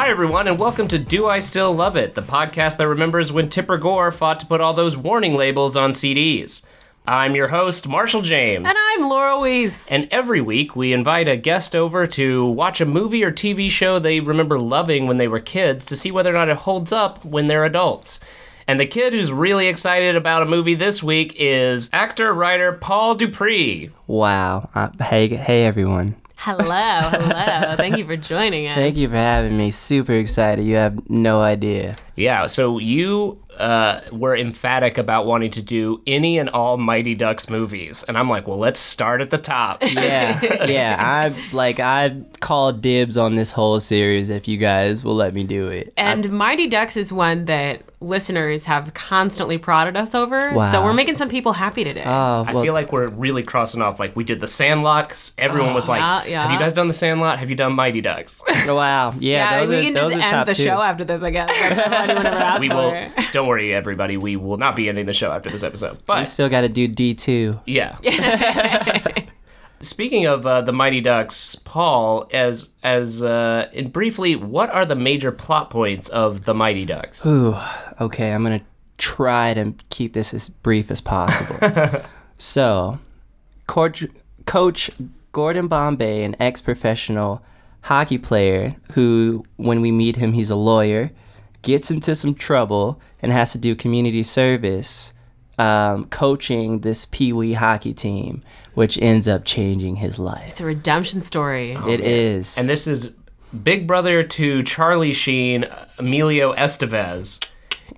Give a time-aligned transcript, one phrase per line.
[0.00, 3.50] Hi, everyone, and welcome to Do I Still Love It, the podcast that remembers when
[3.50, 6.62] Tipper Gore fought to put all those warning labels on CDs.
[7.06, 8.66] I'm your host, Marshall James.
[8.66, 9.88] And I'm Laura Weiss.
[9.88, 13.98] And every week, we invite a guest over to watch a movie or TV show
[13.98, 17.22] they remember loving when they were kids to see whether or not it holds up
[17.22, 18.20] when they're adults.
[18.66, 23.16] And the kid who's really excited about a movie this week is actor writer Paul
[23.16, 23.90] Dupree.
[24.06, 24.70] Wow.
[24.74, 26.16] Uh, hey, hey everyone.
[26.42, 27.76] Hello, hello.
[27.76, 28.74] Thank you for joining us.
[28.74, 29.70] Thank you for having me.
[29.70, 30.64] Super excited.
[30.64, 31.96] You have no idea.
[32.16, 37.48] Yeah, so you uh, were emphatic about wanting to do any and all Mighty Ducks
[37.48, 39.82] movies, and I'm like, well, let's start at the top.
[39.90, 40.96] Yeah, yeah.
[40.98, 45.44] I like I call dibs on this whole series if you guys will let me
[45.44, 45.92] do it.
[45.96, 50.52] And Mighty Ducks is one that listeners have constantly prodded us over.
[50.54, 50.72] Wow.
[50.72, 52.02] So we're making some people happy today.
[52.06, 54.00] Oh, I feel like we're really crossing off.
[54.00, 55.10] Like we did the Sandlot.
[55.10, 56.42] 'cause everyone was like, Yeah, yeah.
[56.44, 57.38] "Have you guys done the Sandlot?
[57.40, 59.12] Have you done Mighty Ducks?" wow.
[59.20, 60.64] Yeah, those we are can those just are end top the two.
[60.64, 61.50] show after this, I guess.
[62.06, 62.90] That's anyone ever asked we will.
[62.90, 63.12] for.
[63.32, 64.16] Don't worry, everybody.
[64.16, 65.98] We will not be ending the show after this episode.
[66.06, 67.60] But We still got to do D two.
[67.66, 67.96] yeah.
[69.82, 74.94] Speaking of uh, the Mighty Ducks, Paul, as as uh, in briefly, what are the
[74.94, 77.24] major plot points of the Mighty Ducks?
[77.24, 77.56] Ooh.
[77.98, 78.60] Okay, I'm gonna
[78.98, 82.02] try to keep this as brief as possible.
[82.36, 82.98] so,
[83.66, 84.04] coach,
[84.44, 84.90] coach
[85.32, 87.42] Gordon Bombay, an ex-professional
[87.82, 91.10] hockey player who, when we meet him, he's a lawyer,
[91.62, 95.12] gets into some trouble and has to do community service,
[95.58, 98.42] um, coaching this Pee Wee hockey team,
[98.74, 100.50] which ends up changing his life.
[100.50, 101.72] It's a redemption story.
[101.86, 102.56] It is.
[102.56, 103.10] And this is
[103.62, 105.66] big brother to Charlie Sheen,
[105.98, 107.44] Emilio Estevez.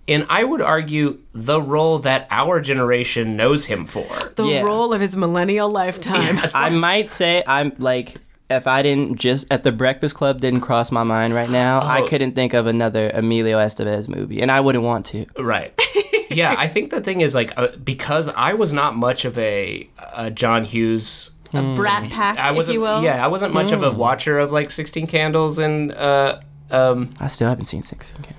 [0.08, 4.32] And I would argue the role that our generation knows him for.
[4.34, 4.62] the Yeah.
[4.62, 6.40] role of his millennial lifetime.
[6.54, 8.16] I might say I'm like
[8.56, 12.00] if I didn't just at the Breakfast Club didn't cross my mind right now, I
[12.00, 12.06] Oh.
[12.06, 15.26] couldn't think of another Emilio Estevez movie, and I wouldn't want to.
[15.38, 15.72] Right.
[16.30, 19.88] yeah, I think the thing is like uh, because I was not much of a,
[20.14, 21.30] a John Hughes.
[21.54, 22.74] a brat pack, I if wasn't.
[22.74, 23.02] you will.
[23.02, 25.92] Yeah, I wasn't much of a watcher of like Sixteen Candles and.
[25.92, 28.38] Uh, um, I still haven't seen Sixteen Candles.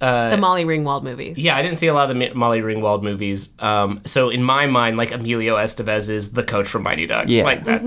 [0.00, 1.36] the Molly Ringwald movies.
[1.38, 3.50] yeah, I didn't see a lot of the Molly Ringwald movies.
[3.58, 7.30] Um, so in my mind, like Emilio Estevez is the coach from Mighty Ducks.
[7.30, 7.44] Yeah.
[7.44, 7.82] like that,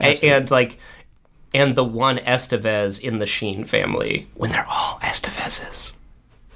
[0.00, 0.78] A- and like,
[1.54, 5.94] and the one Estevez in the Sheen family when they're all Estevezes.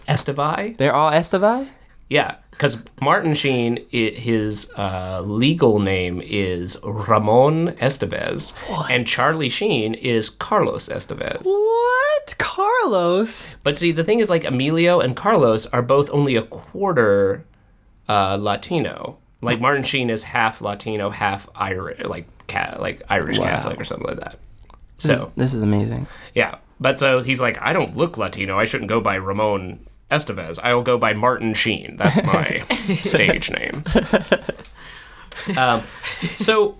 [0.08, 0.76] Estevai?
[0.76, 1.68] They're all Estevez.
[2.08, 8.54] Yeah, because Martin Sheen, his uh, legal name is Ramon Estevez,
[8.88, 11.40] and Charlie Sheen is Carlos Estevez.
[11.42, 12.34] What?
[12.38, 13.56] Carlos?
[13.64, 17.44] But see, the thing is, like Emilio and Carlos are both only a quarter
[18.08, 19.18] uh, Latino.
[19.42, 24.06] Like Martin Sheen is half Latino, half Irish, like ca- like Irish Catholic or something
[24.06, 24.38] like that.
[24.98, 26.06] So This is amazing.
[26.34, 28.58] yeah, but so he's like, I don't look Latino.
[28.58, 30.58] I shouldn't go by Ramon Estevez.
[30.62, 31.96] I'll go by Martin Sheen.
[31.96, 32.62] That's my
[33.02, 33.82] stage name.
[35.56, 35.82] Um,
[36.38, 36.76] so,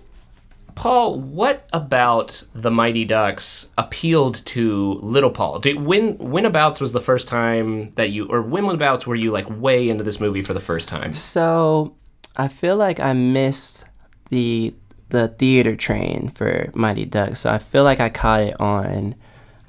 [0.75, 5.59] Paul, what about the Mighty Ducks appealed to little Paul?
[5.59, 9.89] Did, when whenabouts was the first time that you, or whenabouts were you like way
[9.89, 11.13] into this movie for the first time?
[11.13, 11.95] So
[12.35, 13.85] I feel like I missed
[14.29, 14.73] the
[15.09, 17.41] the theater train for Mighty Ducks.
[17.41, 19.15] So I feel like I caught it on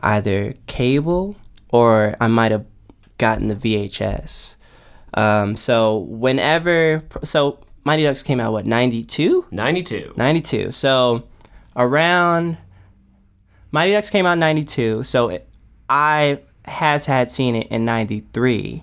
[0.00, 1.36] either cable
[1.70, 2.66] or I might have
[3.18, 4.56] gotten the VHS.
[5.14, 9.46] Um, so whenever, so Mighty Ducks came out what ninety two.
[9.50, 10.12] Ninety two.
[10.16, 10.72] 92.
[10.72, 11.24] So
[11.76, 12.58] around
[13.70, 15.02] Mighty Ducks came out in 92.
[15.02, 15.48] So it,
[15.88, 18.82] I had had seen it in 93.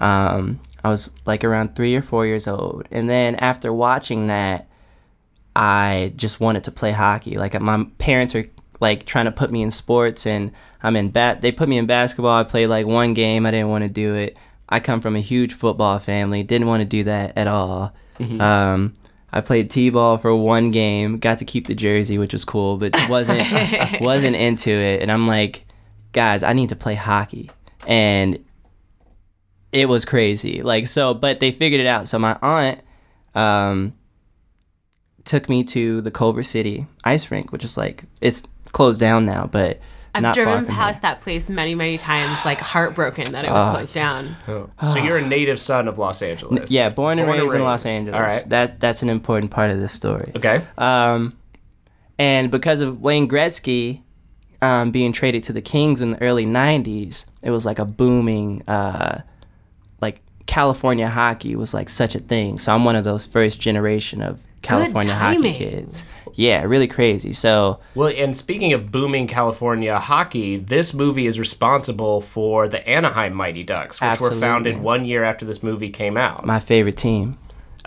[0.00, 2.86] Um, I was like around three or four years old.
[2.90, 4.68] And then after watching that,
[5.54, 7.36] I just wanted to play hockey.
[7.36, 8.46] Like my parents are
[8.80, 10.52] like trying to put me in sports and
[10.82, 12.38] I'm in bat they put me in basketball.
[12.38, 13.46] I played like one game.
[13.46, 14.36] I didn't want to do it.
[14.68, 16.42] I come from a huge football family.
[16.42, 17.92] Didn't want to do that at all.
[18.40, 18.92] Um,
[19.32, 21.18] I played t-ball for one game.
[21.18, 23.40] Got to keep the jersey, which was cool, but wasn't
[24.00, 25.02] wasn't into it.
[25.02, 25.64] And I'm like,
[26.12, 27.50] guys, I need to play hockey.
[27.86, 28.44] And
[29.72, 30.62] it was crazy.
[30.62, 32.08] Like so, but they figured it out.
[32.08, 32.80] So my aunt
[33.34, 33.94] um,
[35.24, 39.46] took me to the Culver City ice rink, which is like it's closed down now,
[39.46, 39.80] but
[40.14, 41.02] I've not far driven from past here.
[41.02, 44.36] that place many, many times, like heartbroken that it was closed down.
[44.46, 46.70] So you're a native son of Los Angeles.
[46.70, 48.16] Yeah, born and raised in Los Angeles.
[48.16, 48.48] All right.
[48.48, 50.32] That that's an important part of this story.
[50.36, 50.62] Okay.
[50.78, 51.36] Um,
[52.18, 54.02] and because of Wayne Gretzky
[54.60, 58.62] um, being traded to the Kings in the early '90s, it was like a booming,
[58.66, 59.20] uh,
[60.00, 62.58] like California hockey was like such a thing.
[62.58, 66.04] So I'm one of those first generation of California hockey kids.
[66.34, 67.32] Yeah, really crazy.
[67.32, 73.34] So Well, and speaking of booming California hockey, this movie is responsible for the Anaheim
[73.34, 74.36] Mighty Ducks, which Absolutely.
[74.36, 76.46] were founded one year after this movie came out.
[76.46, 77.36] my favorite team,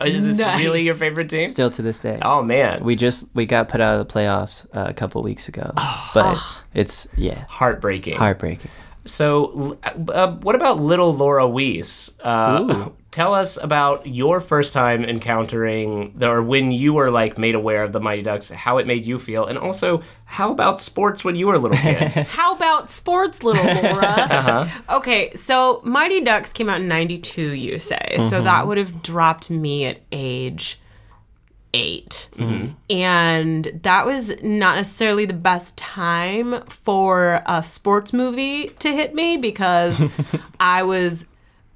[0.01, 0.59] Uh, is this Nice.
[0.59, 1.47] really your favorite team?
[1.47, 2.19] still to this day.
[2.21, 5.47] Oh man, We just we got put out of the playoffs uh, a couple weeks
[5.47, 5.71] ago,
[6.13, 6.37] but
[6.73, 8.17] it's yeah heartbreaking.
[8.17, 8.71] heartbreaking.
[9.05, 12.11] So, uh, what about little Laura Weiss?
[12.21, 17.55] Uh, tell us about your first time encountering, the, or when you were like made
[17.55, 21.23] aware of the Mighty Ducks, how it made you feel, and also how about sports
[21.25, 21.97] when you were a little kid?
[22.27, 24.71] How about sports, little Laura?
[24.89, 28.17] Okay, so Mighty Ducks came out in 92, you say.
[28.29, 30.79] So that would have dropped me at age
[31.73, 32.29] 8
[32.89, 39.37] And that was not necessarily the best time for a sports movie to hit me
[39.37, 40.01] because
[40.59, 41.25] I was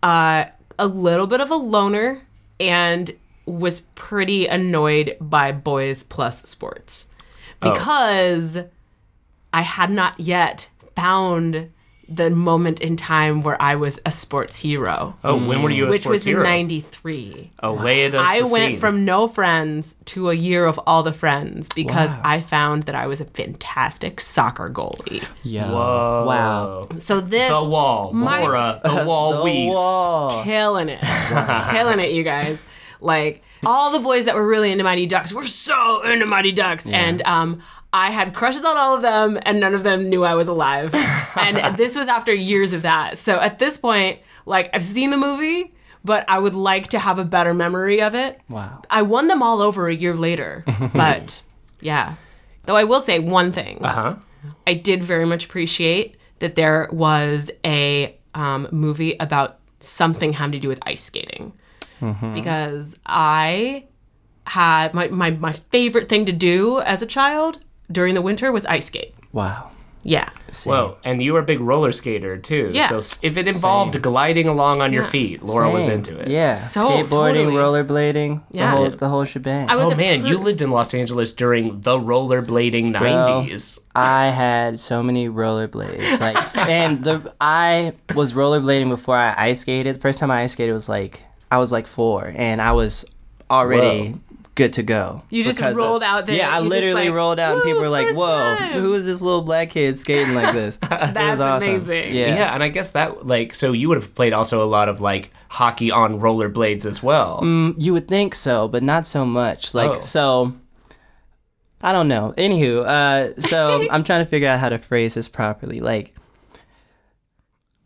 [0.03, 0.45] uh,
[0.77, 2.21] a little bit of a loner
[2.59, 3.11] and
[3.45, 7.09] was pretty annoyed by boys plus sports
[7.61, 8.59] because
[9.53, 11.71] I had not yet found
[12.09, 15.93] the moment in time where I was a sports hero, oh, when were you a
[15.93, 16.11] sports hero?
[16.11, 16.39] which was hero?
[16.41, 17.51] in 93.
[17.63, 18.79] Oh, lay it us I the went scene.
[18.79, 22.21] from no friends to a year of all the friends because Wow.
[22.23, 25.23] I found that I was a fantastic soccer goalie.
[25.43, 25.69] Yeah.
[25.69, 26.25] Whoa.
[26.27, 26.87] Wow.
[26.97, 29.73] So this The wall, My- Laura, the wall, The Weiss.
[29.73, 30.43] wall.
[30.43, 31.01] killing it,
[31.71, 32.63] killing it, you guys.
[33.01, 36.85] Like all the boys that were really into Mighty Ducks were so into Mighty Ducks,
[36.87, 37.61] and um,
[37.93, 40.93] I had crushes on all of them, and none of them knew I was alive.
[41.35, 43.17] and this was after years of that.
[43.17, 45.73] So at this point, like I've seen the movie,
[46.03, 48.39] but I would like to have a better memory of it.
[48.49, 48.81] Wow.
[48.89, 50.63] I won them all over a year later,
[50.93, 51.41] but
[51.81, 52.15] yeah.
[52.65, 53.79] Though I will say one thing.
[53.83, 54.15] Uh huh.
[54.65, 60.59] I did very much appreciate that there was a um, movie about something having to
[60.59, 61.53] do with ice skating.
[62.33, 63.85] Because I
[64.45, 67.59] had my, my, my favorite thing to do as a child
[67.91, 69.13] during the winter was ice skate.
[69.31, 69.71] Wow.
[70.03, 70.29] Yeah.
[70.51, 70.71] Same.
[70.71, 72.69] Whoa, and you were a big roller skater too.
[72.71, 72.87] Yeah.
[72.87, 76.29] So if it involved gliding along on your feet, Laura was into it.
[76.29, 76.55] Yeah.
[76.55, 77.55] So, Skateboarding, totally.
[77.55, 78.71] rollerblading, Yeah.
[78.71, 79.69] the whole the whole shebang.
[79.69, 83.79] I was Oh man, pr- you lived in Los Angeles during the rollerblading '90s.
[83.95, 86.21] I had so many rollerblades.
[86.21, 86.37] Like,
[86.69, 89.99] and the I was rollerblading before I ice skated.
[90.01, 93.03] First time I ice skated was like I was like four, and I was
[93.51, 94.19] already Whoa.
[94.57, 95.23] Good to go.
[95.29, 96.35] You just because of- rolled out there.
[96.35, 99.21] Yeah, I literally like, rolled out, and people were like, "Whoa, time." who is this
[99.21, 101.69] little black kid skating like this?" it That's was awesome.
[101.75, 102.13] amazing.
[102.13, 102.27] Yeah.
[102.35, 102.53] Yeah.
[102.53, 105.31] and I guess that like so you would have played also a lot of like
[105.47, 107.39] hockey on rollerblades as well.
[107.41, 109.73] Mm, you would think so, but not so much.
[109.73, 110.01] Like Oh.
[110.01, 110.53] so.
[111.79, 112.33] I don't know.
[112.37, 115.79] Anywho, uh, so I'm trying to figure out how to phrase this properly.
[115.79, 116.15] Like,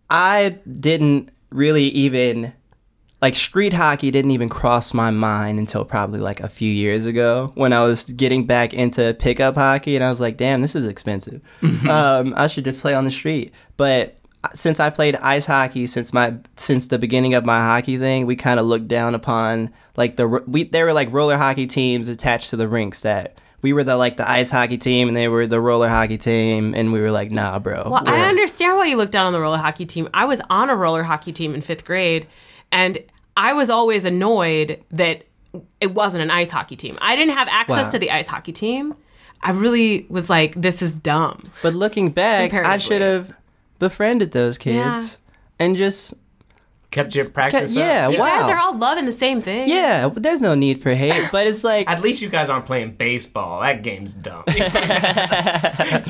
[0.10, 2.54] I didn't really even
[3.22, 7.52] like street hockey didn't even cross my mind until probably like a few years ago
[7.56, 10.88] when I was getting back into pickup hockey and I was like, damn, this is
[10.88, 11.42] expensive.
[11.88, 13.54] um, I should just play on the street.
[13.78, 14.18] But
[14.54, 18.36] since I played ice hockey since my since the beginning of my hockey thing, we
[18.36, 22.50] kind of looked down upon like the we there were like roller hockey teams attached
[22.50, 25.46] to the rinks that we were the like the ice hockey team and they were
[25.46, 27.84] the roller hockey team and we were like, nah, bro.
[27.86, 30.10] Well, I understand why you looked down on the roller hockey team.
[30.14, 32.26] I was on a roller hockey team in fifth grade,
[32.72, 33.00] and
[33.38, 35.24] I was always annoyed that
[35.80, 36.98] it wasn't an ice hockey team.
[37.02, 37.92] I didn't have access Wow.
[37.92, 38.96] to the ice hockey team.
[39.42, 41.50] I really was like, this is dumb.
[41.64, 43.36] But looking back, I should have
[43.80, 45.08] befriended those kids Yeah.
[45.66, 46.14] and just
[46.92, 48.14] Kept your practice yeah, up.
[48.14, 48.26] You wow.
[48.42, 49.70] guys are all loving the same thing.
[49.70, 50.10] yeah.
[50.14, 53.62] There's no need for hate, but it's like At least you guys aren't playing baseball.
[53.62, 54.44] That game's dumb.
[54.48, 54.54] you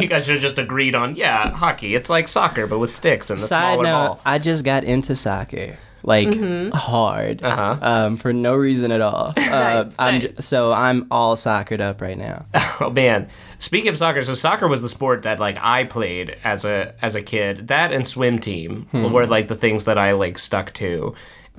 [0.08, 1.94] guys should have just agreed on, yeah, hockey.
[1.96, 4.08] It's like soccer, but with sticks and the side smaller note.
[4.08, 4.22] ball.
[4.26, 6.72] I just got into soccer like Mm-hmm.
[6.76, 7.78] hard Uh-huh.
[7.82, 9.34] um, for no reason at all.
[9.38, 10.24] Uh, Nice, I'm nice.
[10.24, 12.46] j- so I'm all soccered up right now.
[12.80, 13.30] Oh man.
[13.60, 17.14] Speaking of soccer, so soccer was the sport that like I played as a as
[17.16, 17.68] a kid.
[17.68, 21.14] That and swim team were like the things that I like stuck to.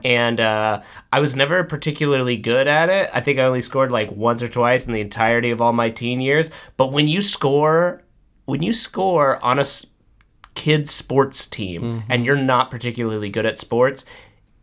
[0.05, 0.83] And uh,
[1.13, 3.09] I was never particularly good at it.
[3.15, 5.91] I think I only scored like once or twice in the entirety of all my
[5.91, 6.51] teen years.
[6.77, 8.03] But when you score,
[8.47, 9.87] when you score on a s-
[10.55, 14.05] kids sports team and you're not particularly good at sports,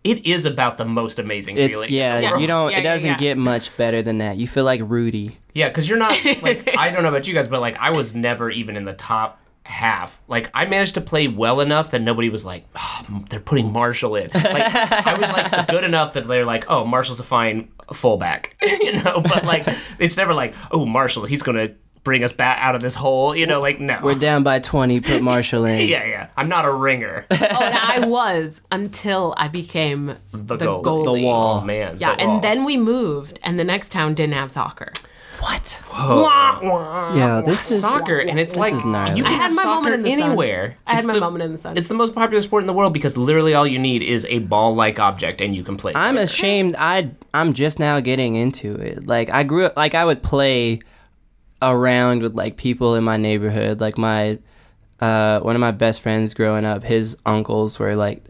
[0.04, 1.94] it is about the most amazing It's feeling.
[1.94, 2.38] yeah, Yeah.
[2.38, 2.72] you don't.
[2.72, 3.18] Yeah, it doesn't yeah.
[3.18, 4.38] get much better than that.
[4.38, 5.38] You feel like Rudy.
[5.54, 8.16] Yeah, because you're not like I don't know about you guys, but like I was
[8.16, 10.22] never even in the top half.
[10.28, 14.16] Like I managed to play well enough that nobody was like, oh, they're putting Marshall
[14.16, 14.30] in.
[14.34, 18.94] Like I was like good enough that they're like, oh, Marshall's a fine fullback, you
[19.04, 19.22] know.
[19.22, 19.68] But like
[20.00, 21.70] it's never like, oh, Marshall, he's gonna
[22.04, 23.36] bring us back out of this hole.
[23.36, 24.00] You know, like no.
[24.02, 25.02] We're down by 20.
[25.02, 25.88] Put Marshall in.
[25.88, 26.28] yeah, yeah.
[26.38, 27.26] I'm not a ringer.
[27.32, 30.84] oh, and I was until I became The the, goalie.
[30.84, 31.20] goalie.
[31.20, 31.60] The wall.
[31.62, 31.98] Oh man.
[32.00, 32.36] Yeah, the wall.
[32.36, 34.92] and then we moved, and the next town didn't have soccer.
[35.42, 35.80] What?
[35.88, 37.16] Whoa.
[37.16, 39.96] Yeah, this is soccer, and it's like is you can had have my soccer moment
[39.96, 40.22] in the sun.
[40.32, 40.78] anywhere.
[40.86, 41.78] I had It's my the- moment in the sun.
[41.78, 44.40] It's the most popular sport in the world because literally all you need is a
[44.40, 45.94] ball-like object and you can play.
[45.96, 46.24] I'm soccer.
[46.26, 46.76] ashamed.
[46.78, 49.08] I I'm just now getting into it.
[49.08, 49.78] Like I grew up.
[49.78, 50.80] Like I would play
[51.62, 53.82] around with like people in my neighborhood.
[53.82, 54.40] Like my
[55.00, 58.24] uh, one of my best friends growing up, his uncles were like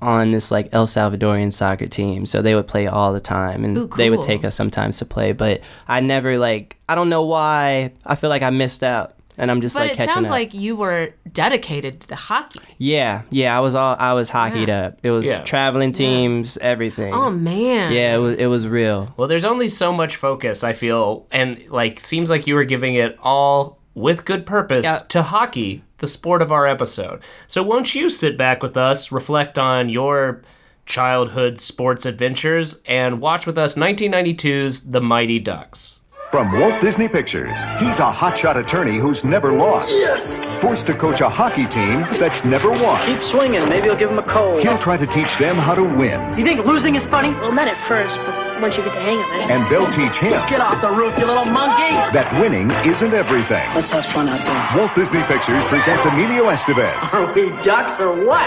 [0.00, 3.76] on this like El Salvadorian soccer team, so they would play all the time, and
[3.76, 5.32] Ooh, they would take us sometimes to play.
[5.32, 6.76] But I never like.
[6.88, 7.92] I don't know why.
[8.04, 10.32] I feel like I missed out, and I'm just But like it catching sounds up.
[10.32, 12.60] like you were dedicated to the hockey.
[12.78, 13.56] yeah, yeah.
[13.56, 13.96] I was all.
[13.98, 14.86] I was hockeyed Yeah.
[14.86, 14.98] up.
[15.02, 15.40] It was Yeah.
[15.42, 17.12] traveling teams, everything.
[17.12, 17.92] Oh man.
[17.92, 18.34] yeah, it was.
[18.36, 19.12] It was real.
[19.16, 22.94] Well, there's only so much focus I feel, and like seems like you were giving
[22.94, 25.02] it all with good purpose Yeah.
[25.08, 27.20] to hockey, the sport of our episode.
[27.46, 30.42] So won't you sit back with us, reflect on your
[30.86, 36.00] childhood sports adventures, and watch with us 1992's The Mighty Ducks.
[36.34, 39.92] From Walt Disney Pictures, he's a hotshot attorney who's never lost.
[39.92, 40.56] Yes.
[40.56, 43.06] Forced to coach a hockey team that's never won.
[43.06, 43.64] Keep swinging.
[43.68, 44.60] Maybe he'll give him a cold.
[44.60, 46.36] He'll try to teach them how to win.
[46.36, 47.30] You think losing is funny?
[47.30, 49.50] Well, not at first, but once you get the hang of it.
[49.54, 51.94] And they'll teach him Get off the roof, you little monkey!
[52.18, 53.70] that winning isn't everything.
[53.72, 54.80] Let's have fun out there.
[54.82, 58.42] Walt Disney Pictures presents Emilio Estevez, Are we ducks or what?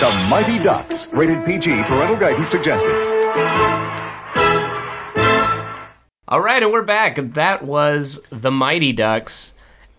[0.00, 1.08] The Mighty Ducks.
[1.12, 4.01] Rated PG, parental guidance suggested.
[6.32, 7.16] All right, and we're back.
[7.34, 9.52] That was The Mighty Ducks,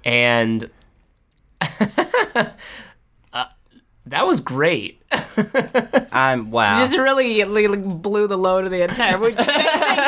[0.03, 0.67] and
[1.61, 2.45] uh,
[4.07, 4.99] that was great.
[6.11, 6.79] I'm wow.
[6.83, 9.33] Just really like, blew the load of the entire movie.
[9.37, 9.51] Thanks,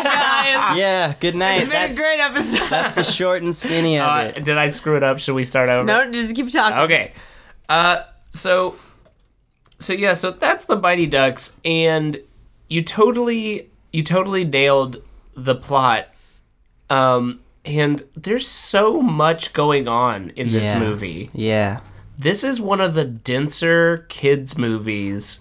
[0.03, 0.77] guys.
[0.79, 1.13] yeah.
[1.19, 1.57] Good night.
[1.57, 2.69] It's been That's a great episode.
[2.71, 4.43] that's the short and skinny of Uh, it.
[4.43, 5.19] did I screw it up?
[5.19, 5.83] Should we start over?
[5.85, 6.79] no, just keep talking.
[6.79, 7.11] Okay.
[7.69, 8.01] Uh
[8.31, 8.77] so
[9.77, 12.19] so yeah, so that's the Mighty Ducks and
[12.67, 15.03] you totally you totally nailed
[15.35, 16.07] the plot.
[16.89, 20.79] Um and there's so much going on in this Yeah.
[20.79, 21.29] movie.
[21.33, 21.79] Yeah.
[22.17, 25.39] This is one of the denser kids movies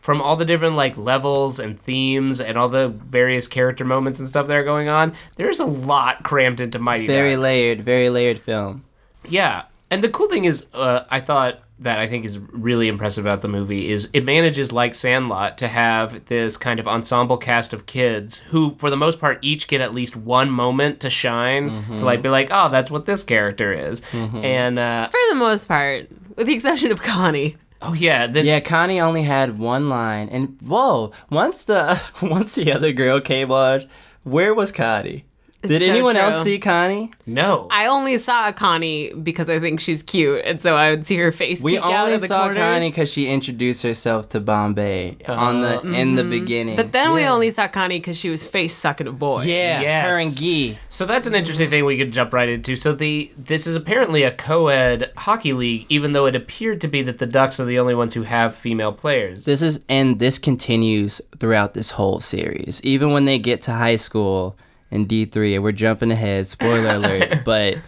[0.00, 4.28] from all the different like levels and themes and all the various character moments and
[4.28, 5.14] stuff that are going on.
[5.36, 7.42] There's a lot crammed into Mighty Very Ducks.
[7.42, 7.80] layered.
[7.84, 8.84] Very layered film.
[9.28, 13.24] Yeah, and the cool thing is, uh, I thought that I think is really impressive
[13.26, 17.72] about the movie is it manages, like Sandlot, to have this kind of ensemble cast
[17.72, 21.84] of kids who, for the most part, each get at least one moment to shine
[21.98, 25.66] to like be like, oh, that's what this character is, and uh, For the most
[25.66, 27.56] part, with the exception of Connie.
[27.82, 31.12] oh yeah, then Yeah, Connie only had one line, and whoa!
[31.30, 33.84] Once the once the other girl came on,
[34.22, 35.24] where was Connie?
[35.68, 36.24] Did so anyone true.
[36.24, 37.10] else see Connie?
[37.26, 41.16] no, I only saw Connie because I think she's cute, and so I would see
[41.16, 41.62] her face.
[41.62, 42.58] We peek out only of the saw corners.
[42.58, 45.88] Connie because she introduced herself to Bombay on the uh-huh.
[45.88, 46.30] in the mm-hmm.
[46.30, 46.76] beginning.
[46.76, 49.42] But then we only saw Connie because she was face sucking a boy.
[49.42, 50.10] yeah, Yes.
[50.10, 50.78] her and Guy.
[50.88, 52.76] So that's an interesting thing we could jump right into.
[52.76, 57.02] So the this is apparently a co-ed hockey league, even though it appeared to be
[57.02, 59.44] that the Ducks are the only ones who have female players.
[59.44, 62.80] This is and this continues throughout this whole series.
[62.84, 64.56] Even when they get to high school
[64.94, 66.46] in D three, and we're jumping ahead.
[66.46, 67.40] Spoiler alert!
[67.44, 67.78] But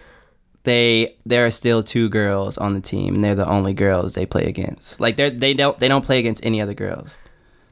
[0.64, 4.26] they there are still two girls on the team, and they're the only girls they
[4.26, 5.00] play against.
[5.00, 7.16] Like they they don't they don't play against any other girls.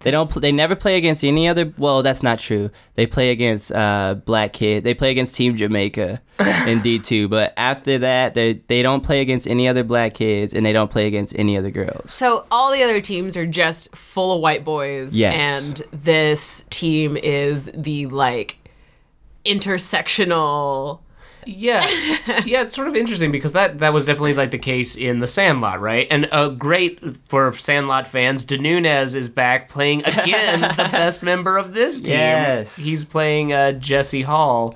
[0.01, 0.31] They don't.
[0.31, 1.73] pl- They never play against any other.
[1.79, 2.69] Well, that's not true.
[2.95, 4.85] They play against uh, Black Kid.
[4.85, 6.21] They play against Team Jamaica
[6.69, 7.27] in D two.
[7.27, 10.91] But after that, they they don't play against any other black kids, and they don't
[10.91, 12.13] play against any other girls.
[12.13, 15.15] So all the other teams are just full of white boys.
[15.15, 15.35] Yes.
[15.81, 18.59] And this team is the like
[19.45, 21.01] intersectional.
[21.47, 21.87] Yeah,
[22.45, 25.27] yeah, it's sort of interesting because that that was definitely like the case in the
[25.27, 26.07] Sandlot, right?
[26.11, 31.75] And uh, great for Sandlot fans, DeNunez is back playing again the best member of
[31.75, 32.13] this team.
[32.13, 32.77] Yes.
[32.77, 34.75] he's playing uh, Jesse Hall.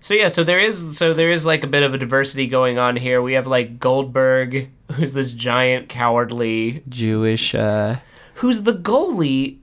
[0.00, 2.76] So yeah, so there is so there is like a bit of a diversity going
[2.76, 3.22] on here.
[3.22, 7.54] We have like Goldberg, who's this giant cowardly, Jewish.
[7.54, 7.96] Uh,
[8.34, 9.58] who's the goalie,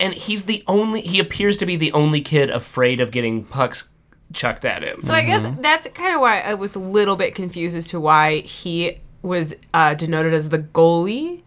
[0.00, 1.02] and he's the only.
[1.02, 3.88] He appears to be the only kid afraid of getting pucks
[4.32, 5.00] chucked at him.
[5.02, 8.00] So I guess that's kind of why I was a little bit confused as to
[8.00, 11.42] why he was uh, denoted as the goalie.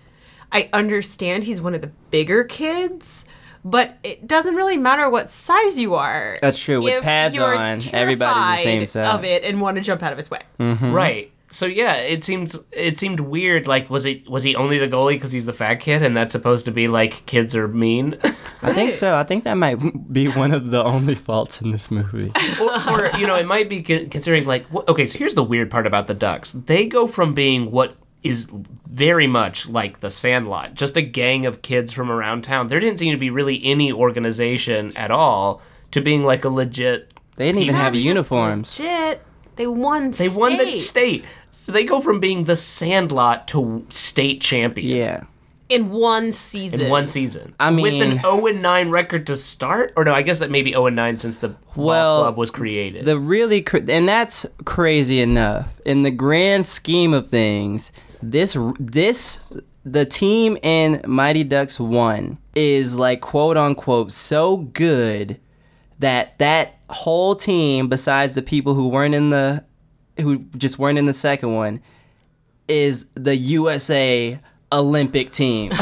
[0.51, 3.23] I understand he's one of the bigger kids,
[3.63, 6.37] but it doesn't really matter what size you are.
[6.41, 6.81] That's true.
[6.81, 9.15] With if pads you're on, everybody's the same terrified size.
[9.15, 10.41] Of it and want to jump out of its way.
[10.59, 10.91] Mm-hmm.
[10.91, 11.31] Right.
[11.51, 13.67] So yeah, it seems it seemed weird.
[13.67, 16.31] Like, was it was he only the goalie because he's the fat kid, and that's
[16.31, 18.17] supposed to be like kids are mean,
[18.63, 19.15] I think so.
[19.15, 19.75] I think that might
[20.13, 22.31] be one of the only faults in this movie.
[22.59, 25.69] or, or you know, it might be considering like, wh- okay, so here's the weird
[25.69, 26.53] part about the Ducks.
[26.53, 28.47] They go from being what is
[28.89, 32.67] very much like the Sandlot, just a gang of kids from around town.
[32.67, 37.13] There didn't seem to be really any organization at all, to being like a legit.
[37.35, 38.75] They didn't even People- have uniforms.
[38.75, 39.21] Shit.
[39.57, 41.25] They won They won the state.
[41.61, 44.97] So they go from being the Sandlot to state champion.
[44.97, 45.23] Yeah.
[45.69, 46.81] in one season.
[46.81, 47.53] in one season.
[47.59, 50.49] I mean, with an 0 and 9 record to start, or no, I guess that
[50.49, 53.05] maybe 0 and 9 since the ball Well, club was created.
[53.05, 55.79] The really cr- and that's crazy enough.
[55.85, 57.91] In the grand scheme of things,
[58.23, 59.39] this this
[59.85, 65.39] the team in Mighty Ducks 1 is like quote unquote so good
[65.99, 69.63] that that whole team besides the people who weren't in the
[70.19, 71.81] who just weren't in the second one
[72.67, 74.39] is the USA
[74.71, 75.71] Olympic team.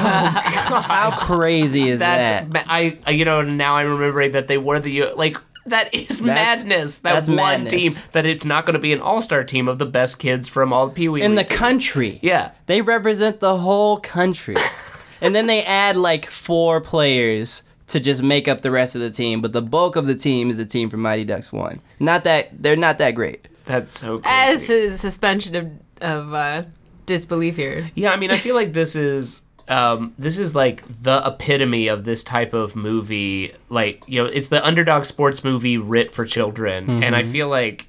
[0.71, 2.65] Oh How crazy is That's that?
[2.69, 6.99] I, you know now I'm remembering that they were the like that is That's- madness.
[6.99, 7.73] That that's one madness.
[7.73, 10.71] team that it's not going to be an all-star team of the best kids from
[10.71, 12.19] all the Pee Wee in the country.
[12.21, 12.51] Yeah.
[12.67, 14.57] They represent the whole country.
[15.21, 19.09] and then they add like four players to just make up the rest of the
[19.09, 21.81] team, but the bulk of the team is the team from Mighty Ducks 1.
[21.99, 23.47] Not that they're not that great.
[23.69, 24.35] That's so crazy.
[24.35, 25.71] As his suspension of
[26.01, 26.63] of uh,
[27.05, 27.91] disbelief here.
[27.93, 32.03] Yeah, I mean, I feel like this is um, this is like the epitome of
[32.03, 33.53] this type of movie.
[33.69, 37.87] Like, you know, it's the underdog sports movie writ for children, and I feel like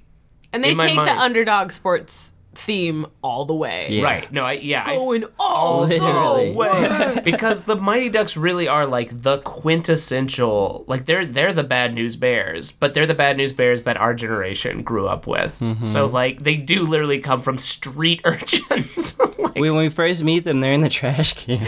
[0.53, 3.87] And they In my take the underdog sports theme all the way.
[3.90, 4.04] Yeah.
[4.04, 4.33] right.
[4.33, 6.52] No, I yeah, I, Going all Literally.
[6.52, 7.21] the way.
[7.25, 12.16] because the Mighty Ducks really are like the quintessential like they're they're the bad news
[12.16, 15.59] bears, but they're the bad news bears that our generation grew up with.
[15.61, 15.85] Mm-hmm.
[15.85, 19.19] So like they do literally come from street urchins.
[19.19, 21.61] like, When we first meet them, they're in the trash can.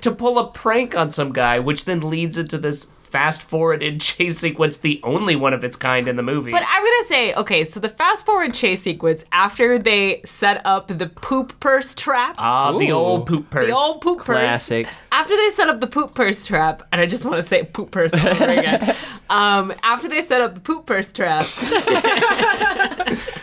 [0.00, 4.38] to pull a prank on some guy, which then leads into this fast forwarded chase
[4.38, 6.50] sequence, the only one of its kind in the movie.
[6.52, 10.88] But I'm gonna say, okay, so the fast forward chase sequence after they set up
[10.88, 12.34] the poop purse trap.
[12.38, 13.66] Ah, the old poop purse.
[13.66, 14.86] the old poop Classic.
[14.86, 14.94] purse.
[15.12, 17.90] After they set up the poop purse trap, and I just want to say poop
[17.90, 18.96] purse all over again.
[19.30, 21.46] Um, after they set up the poop purse trap,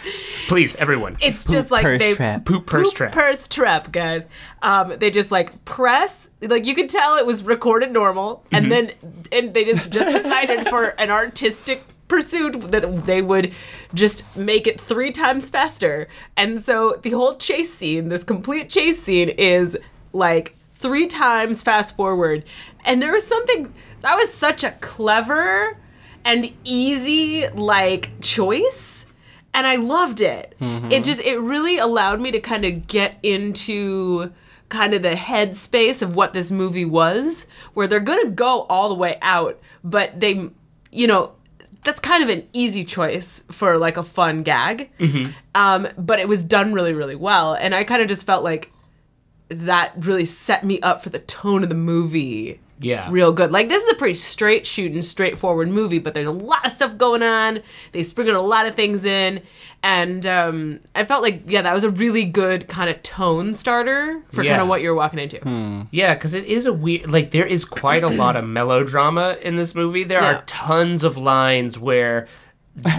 [0.47, 1.17] Please, everyone.
[1.21, 2.45] it's just like purse they trap.
[2.45, 3.12] Poop purse poop trap.
[3.12, 4.23] purse trap, guys.
[4.62, 8.55] Um, they just like press, like you could tell it was recorded normal, Mm-hmm.
[8.55, 8.91] and then
[9.31, 13.53] and they just just decided for an artistic pursuit that they would
[13.93, 16.07] just make it three times faster.
[16.38, 19.77] And so the whole chase scene, this complete chase scene, is
[20.13, 22.45] like three times fast forward.
[22.86, 25.77] And there was something that was such a clever
[26.23, 28.96] and easy like choice
[29.58, 30.56] and I loved it.
[30.91, 34.32] It just it really allowed me to kind of get into
[34.70, 38.96] kind of the headspace of what this movie was, where they're gonna go all the
[38.96, 40.50] way out, but they,
[40.91, 41.32] you know,
[41.84, 44.91] that's kind of an easy choice for like a fun gag.
[45.56, 48.72] Um, but it was done really, really well, and I kind of just felt like
[49.50, 53.07] that really set me up for the tone of the movie Yeah.
[53.09, 53.51] real good.
[53.51, 56.97] Like this is a pretty straight shooting, straightforward movie, but there's a lot of stuff
[56.97, 57.61] going on.
[57.91, 59.41] They sprinkled a lot of things in,
[59.81, 64.21] and um, I felt like yeah, that was a really good kind of tone starter
[64.31, 64.51] for Yeah.
[64.51, 65.87] kind of what you're walking into.
[65.91, 67.09] Yeah, because it is a weird.
[67.09, 70.03] Like there is quite a lot of melodrama in this movie.
[70.03, 70.35] There Yeah.
[70.37, 72.27] are tons of lines where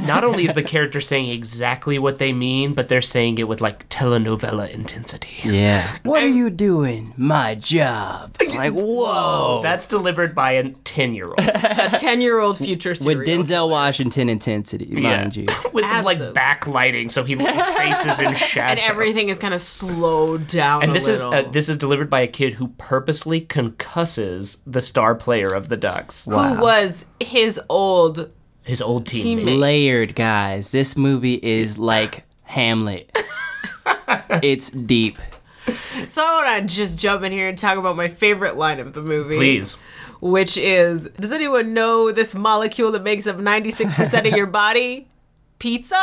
[0.05, 3.61] not only is the character saying exactly what they mean, but they're saying it with
[3.61, 5.49] like telenovela intensity.
[5.49, 5.97] Yeah.
[6.03, 7.15] What are you doing?
[7.17, 8.37] My job.
[8.59, 9.61] Like, whoa.
[9.63, 13.19] That's delivered by a ten-year-old A ten year old future With.
[13.19, 15.45] Denzel Washington intensity, mind you.
[15.73, 16.27] with Absolutely.
[16.27, 18.71] like backlighting, so he his face is in shadow.
[18.71, 20.83] and everything is kind of slowed down.
[20.83, 24.81] And a this is uh, this is delivered by a kid who purposely concusses the
[24.81, 28.31] star player of the Ducks, who was his old
[28.69, 29.45] his old teammate.
[29.45, 29.59] Teammate.
[29.59, 30.71] Layered, guys.
[30.73, 33.11] This movie is like Hamlet.
[34.43, 35.19] it's deep.
[36.09, 38.93] So I want to just jump in here and talk about my favorite line of
[38.93, 39.37] the movie.
[39.37, 39.79] Please.
[40.21, 45.09] Which is, does anyone know this molecule that makes up 96% of your body?
[45.59, 45.97] Pizza?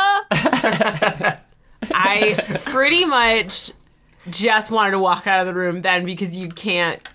[1.92, 3.70] I pretty much
[4.28, 7.08] just wanted to walk out of the room then because you can't.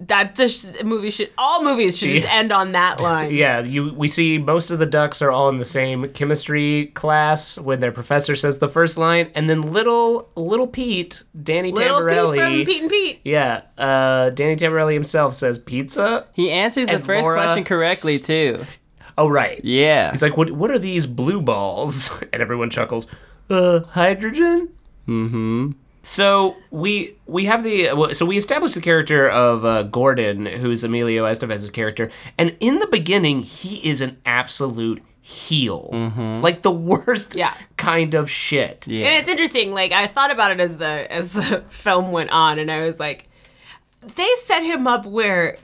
[0.00, 3.32] That just movie should all movies should just end on that line.
[3.32, 7.58] Yeah, you we see most of the ducks are all in the same chemistry class
[7.58, 12.40] when their professor says the first line, and then little little Pete, Danny Little Pete
[12.40, 13.20] from Pete and Pete.
[13.24, 16.26] yeah, uh, Danny Tamberelli himself says pizza.
[16.34, 18.66] He answers the first Laura- question correctly, too.
[19.16, 20.10] Oh right, Yeah.
[20.10, 22.10] He's like, what What are these blue balls?
[22.32, 23.06] And everyone chuckles.
[23.48, 24.70] uh, hydrogen.
[25.06, 25.70] Mm-hmm.
[26.06, 31.24] So we we have the so we established the character of uh, Gordon, who's Emilio
[31.24, 35.88] Estevez's character, and in the beginning he is an absolute heel,
[36.42, 37.54] like the worst Yeah.
[37.78, 38.86] kind of shit.
[38.86, 39.06] Yeah.
[39.06, 39.72] And it's interesting.
[39.72, 43.00] Like I thought about it as the as the film went on, and I was
[43.00, 43.28] like,
[44.16, 45.56] they set him up where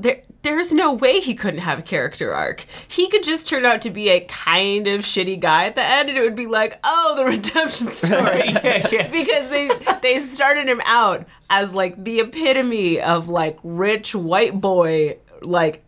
[0.00, 2.64] there there's no way he couldn't have a character arc.
[2.88, 6.08] He could just turn out to be a kind of shitty guy at the end,
[6.08, 8.48] and it would be like, oh, the redemption story.
[8.48, 9.08] Yeah, yeah.
[9.10, 9.68] because they
[10.02, 15.84] they started him out as like the epitome of like rich white boy like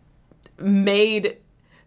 [0.59, 1.37] made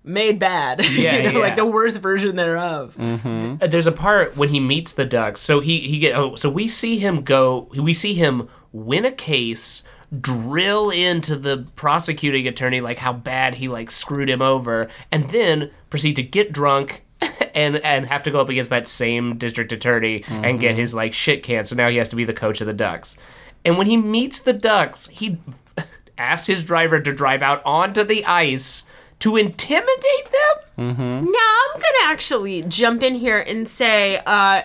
[0.05, 1.39] made bad Yeah, you know yeah.
[1.39, 5.41] like the worst version thereof Uh, there's a part when he meets the ducks.
[5.41, 9.13] So he he get oh so we see him go we see him win a
[9.13, 9.83] case,
[10.21, 15.71] drill into the prosecuting attorney like how bad he like screwed him over, and then
[15.91, 17.03] proceed to get drunk.
[17.55, 21.15] And, and have to go up against that same district attorney and get his like
[21.15, 21.67] shit canned.
[21.67, 23.17] So now he has to be the coach of the Ducks.
[23.65, 25.39] And when he meets the Ducks, he
[26.19, 28.85] asks his driver to drive out onto the ice
[29.21, 30.95] to intimidate them.
[30.95, 31.25] mm-hmm.
[31.25, 34.63] Now I'm gonna actually jump in here and say, uh,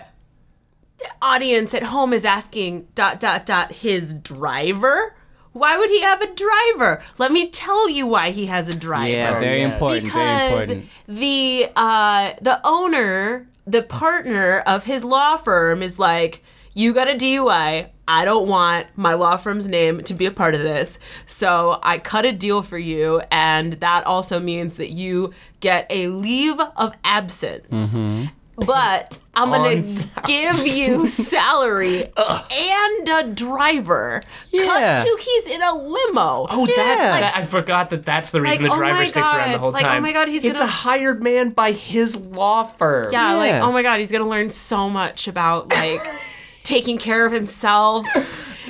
[0.98, 5.16] the audience at home is asking dot dot dot his driver.
[5.52, 7.02] Why would he have a driver?
[7.18, 9.08] Let me tell you why he has a driver.
[9.10, 9.72] Yeah, very yes.
[9.72, 10.12] important.
[10.12, 10.88] very because important.
[11.08, 16.42] the uh, the owner, the partner of his law firm is like,
[16.74, 17.88] you got a DUI.
[18.08, 20.98] I don't want my law firm's name to be a part of this.
[21.26, 26.08] So I cut a deal for you, and that also means that you get a
[26.08, 27.94] leave of absence.
[28.54, 34.22] But I'm gonna sal- give you salary and a driver.
[34.50, 34.66] Yeah.
[35.02, 36.46] Cut to he's in a limo.
[36.50, 37.20] Oh, that's Yeah.
[37.20, 39.58] that, I forgot that that's the reason Like, the oh driver my sticks around the
[39.58, 43.10] whole Like, oh my God, he's it's gonna- a hired man by his law firm.
[43.10, 46.00] Yeah, like oh my god, he's gonna learn so much about like
[46.62, 48.06] taking care of himself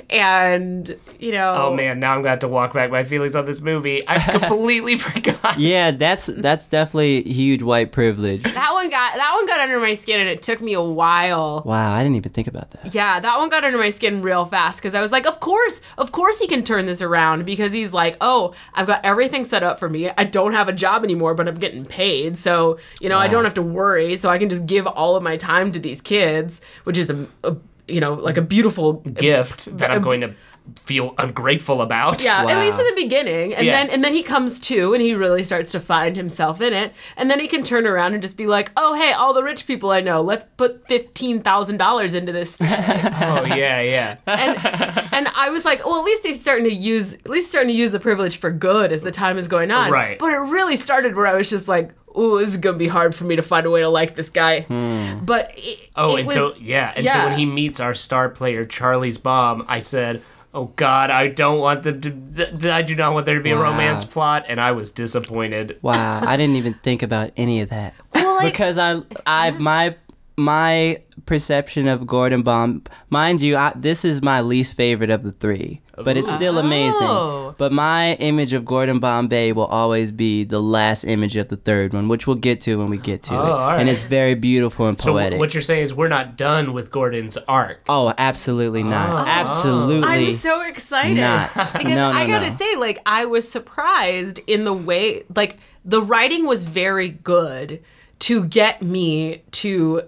[0.08, 3.44] and you know Oh man, now I'm gonna have to walk back my feelings on
[3.44, 4.02] this movie.
[4.08, 5.58] I completely forgot.
[5.58, 8.42] Yeah, that's that's definitely huge white privilege.
[8.42, 11.62] that one got that one got under my skin and it took me a while.
[11.64, 12.92] Wow, I didn't even think about that.
[12.94, 15.80] Yeah, that one got under my skin real fast because I was like, of course,
[15.96, 19.62] of course he can turn this around because he's like, oh, I've got everything set
[19.62, 20.10] up for me.
[20.10, 22.36] I don't have a job anymore, but I'm getting paid.
[22.36, 24.16] So, you know, I don't have to worry.
[24.16, 27.26] So I can just give all of my time to these kids, which is a,
[27.44, 27.56] a
[27.88, 30.34] you know, like a beautiful Gift that I'm going to
[30.80, 32.22] feel ungrateful about.
[32.24, 33.72] Yeah, at least in the beginning, and Yeah.
[33.84, 36.92] then and then he comes to, and he really starts to find himself in it,
[37.16, 39.66] and then he can turn around and just be like, "Oh, hey, all the rich
[39.66, 44.16] people I know, let's put fifteen thousand dollars into this thing." Oh yeah, yeah.
[44.26, 47.68] and and I was like, "Well, at least he's starting to use, at least starting
[47.72, 50.18] to use the privilege for good as the time is going on." Right.
[50.18, 53.14] But it really started where I was just like, "Ooh, this is gonna be hard
[53.14, 55.24] for me to find a way to like this guy." Hmm.
[55.24, 58.28] But it, Oh, it and was, so yeah, and so when he meets our star
[58.28, 60.22] player Charlie's mom, I said,
[60.54, 62.10] "Oh God, I don't want them to.
[62.10, 64.90] Th- th- I do not want there to be a romance plot," and I was
[64.90, 65.78] disappointed.
[65.82, 67.94] Wow, I didn't even think about any of that.
[68.14, 69.96] Well, like- because I I my
[70.36, 75.30] my perception of Gordon Baum, mind you, I, this is my least favorite of the
[75.32, 77.06] three, but it's still amazing.
[77.08, 77.54] Oh.
[77.58, 81.92] But my image of Gordon Bombay will always be the last image of the third
[81.92, 83.80] one, which we'll get to when we get to Oh, it, all right.
[83.80, 85.38] and it's very beautiful and So poetic.
[85.38, 87.82] what you're saying is we're not done with Gordon's arc.
[87.88, 89.20] oh, absolutely not.
[89.20, 89.28] Oh.
[89.28, 90.08] Absolutely.
[90.08, 91.50] I'm so excited not.
[91.54, 92.56] because No, no, I gotta no.
[92.56, 97.82] say, like, I was surprised in the way, like, the writing was very good
[98.20, 100.02] to get me to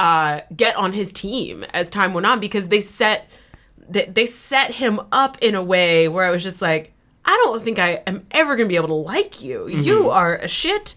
[0.00, 3.28] uh, get on his team as time went on because they set
[3.88, 6.92] they, they set him up in a way where I was just like,
[7.24, 9.68] I don't think I am ever gonna be able to like you.
[9.68, 10.94] You are a shit,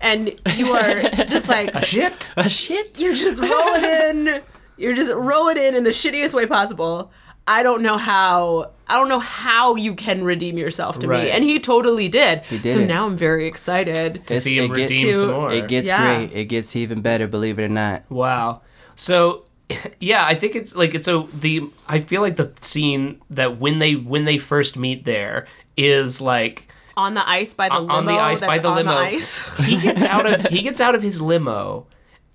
[0.00, 1.00] and you are
[1.34, 2.32] just like a Shit.
[2.36, 3.00] a shit.
[3.00, 4.42] you're just rolling in.
[4.76, 7.10] You're just rolling in in the shittiest way possible.
[7.46, 8.70] I don't know how.
[8.86, 11.24] I don't know how you can redeem yourself to Right.
[11.24, 12.42] me, and he totally did.
[12.50, 12.86] did so it.
[12.86, 14.26] now I'm very excited.
[14.26, 15.52] To see him redeem to- some more.
[15.52, 16.16] It gets Yeah.
[16.18, 16.32] great.
[16.34, 18.02] It gets even better, believe it or not.
[18.10, 18.60] Wow.
[18.96, 19.44] So
[20.00, 23.78] yeah, I think it's like it's so the I feel like the scene that when
[23.78, 25.46] they when they first meet there
[25.78, 28.92] is like on the ice by the on the ice by the on limo.
[28.96, 29.42] ice.
[29.66, 31.86] he gets out of he gets out of his limo,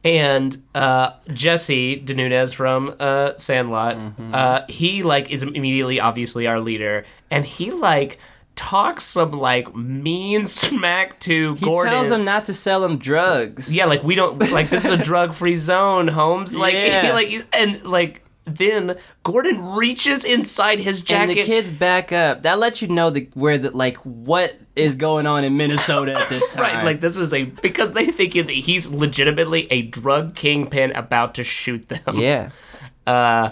[0.03, 4.31] and uh, Jesse DeNunez from uh, Sandlot, Mm-hmm.
[4.33, 8.17] uh, he like is immediately obviously our leader, and he like
[8.55, 11.93] talks some like mean smack to He Gordon.
[11.93, 13.75] tells him not to sell him drugs.
[13.75, 16.55] yeah, like we don't like this is a drug free zone, Holmes.
[16.55, 17.11] Like, Yeah.
[17.13, 18.23] like, and like
[18.57, 21.29] then Gordon reaches inside his jacket.
[21.29, 22.43] and the kids back up.
[22.43, 26.29] That lets you know the where the like what is going on in Minnesota at
[26.29, 26.63] this time.
[26.63, 31.35] Right, like this is a because they think that he's legitimately a drug kingpin about
[31.35, 32.15] to shoot them.
[32.19, 32.49] yeah,
[33.07, 33.51] Uh,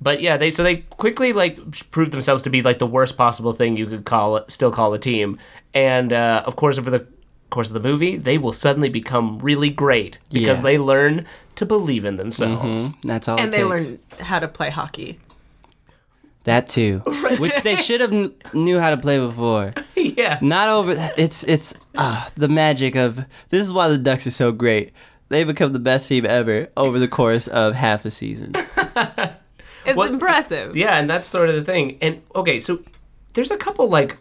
[0.00, 1.58] but yeah, they so they quickly like
[1.90, 4.92] prove themselves to be like the worst possible thing you could call it, still call
[4.94, 5.38] a team.
[5.74, 7.06] And uh, of course, over the
[7.54, 10.62] course of the movie, they will suddenly become really great because Yeah.
[10.68, 11.24] they learn
[11.56, 12.90] to believe in themselves.
[13.04, 13.38] that's all.
[13.38, 13.88] and it they takes.
[13.90, 15.18] learn how to play hockey.
[16.44, 16.98] that too,
[17.38, 19.72] which they should have kn- knew how to play before.
[19.96, 20.94] yeah, Not over.
[21.16, 23.16] It's it's uh, the magic of
[23.48, 24.92] this is why the Ducks are so great.
[25.30, 28.52] They become the best team ever over the course of half a season.
[29.86, 30.74] It's What- impressive.
[30.76, 31.98] yeah, and that's sort of the thing.
[32.00, 32.78] And okay, so
[33.34, 34.16] there's a couple like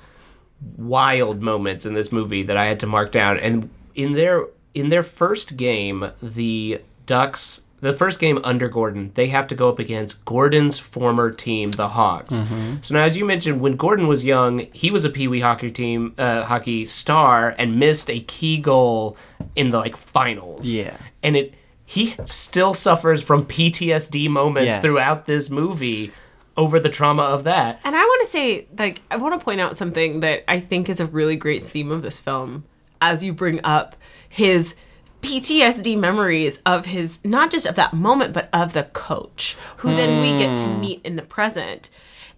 [0.78, 3.38] wild moments in this movie that I had to mark down.
[3.38, 9.28] And in their in their first game, the Ducks, the first game under Gordon, they
[9.28, 12.34] have to go up against Gordon's former team, the Hawks.
[12.82, 15.70] So now, as you mentioned, when Gordon was young, he was a Pee Wee hockey
[15.70, 19.16] team, uh, hockey star, and missed a key goal
[19.56, 20.66] in the like finals.
[20.66, 20.96] Yeah.
[21.22, 21.54] and it
[21.86, 24.82] he still suffers from PTSD moments Yes.
[24.82, 26.12] throughout this movie
[26.56, 27.80] over the trauma of that.
[27.84, 30.88] And I want to say, like, I want to point out something that I think
[30.90, 32.64] is a really great theme of this film
[33.02, 33.96] as you bring up
[34.30, 34.76] his
[35.22, 40.22] PTSD memories of his, not just of that moment, but of the coach, who then
[40.22, 41.90] we get to meet in the present.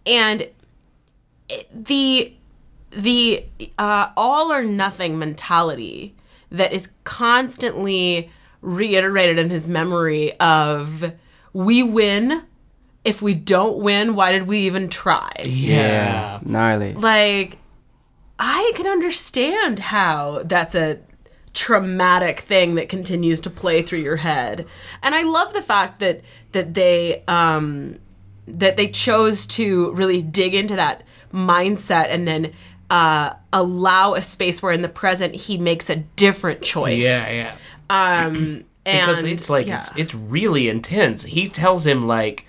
[0.05, 0.47] And
[1.49, 2.33] it- the,
[2.91, 3.45] the
[3.77, 6.15] uh, all or nothing mentality
[6.51, 8.29] that is constantly
[8.61, 11.11] reiterated in his memory of
[11.53, 12.43] we win
[13.05, 16.39] if we don't win why did we even try Yeah.
[16.43, 16.93] gnarly.
[16.93, 17.57] like
[18.39, 20.99] i can understand how that's a
[21.53, 24.67] traumatic thing that continues to play through your head
[25.01, 27.95] and i love the fact that that they um
[28.47, 32.51] that they chose to really dig into that mindset and then
[32.89, 37.55] uh allow a space where in the present he makes a different choice Yeah, yeah.
[37.89, 39.77] um and Because and it's like yeah.
[39.79, 41.23] it's it's really intense.
[41.23, 42.44] He tells him like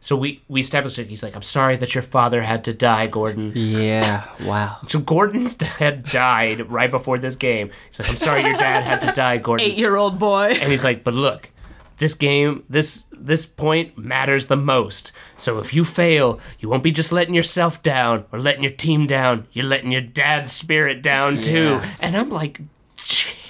[0.00, 1.08] so we we established it.
[1.08, 3.52] He's like, I'm sorry that your father had to die, Gordon.
[3.54, 4.26] Yeah.
[4.44, 4.78] Wow.
[4.88, 7.70] So Gordon's dad died right before this game.
[7.88, 9.66] He's like, I'm sorry your dad had to die, Gordon.
[9.66, 11.50] eight-year-old boy And he's like, but look,
[11.98, 15.12] this game, this this point matters the most.
[15.36, 19.06] So if you fail, you won't be just letting yourself down or letting your team
[19.06, 19.46] down.
[19.52, 21.78] You're letting your dad's spirit down too.
[22.00, 22.60] And I'm like,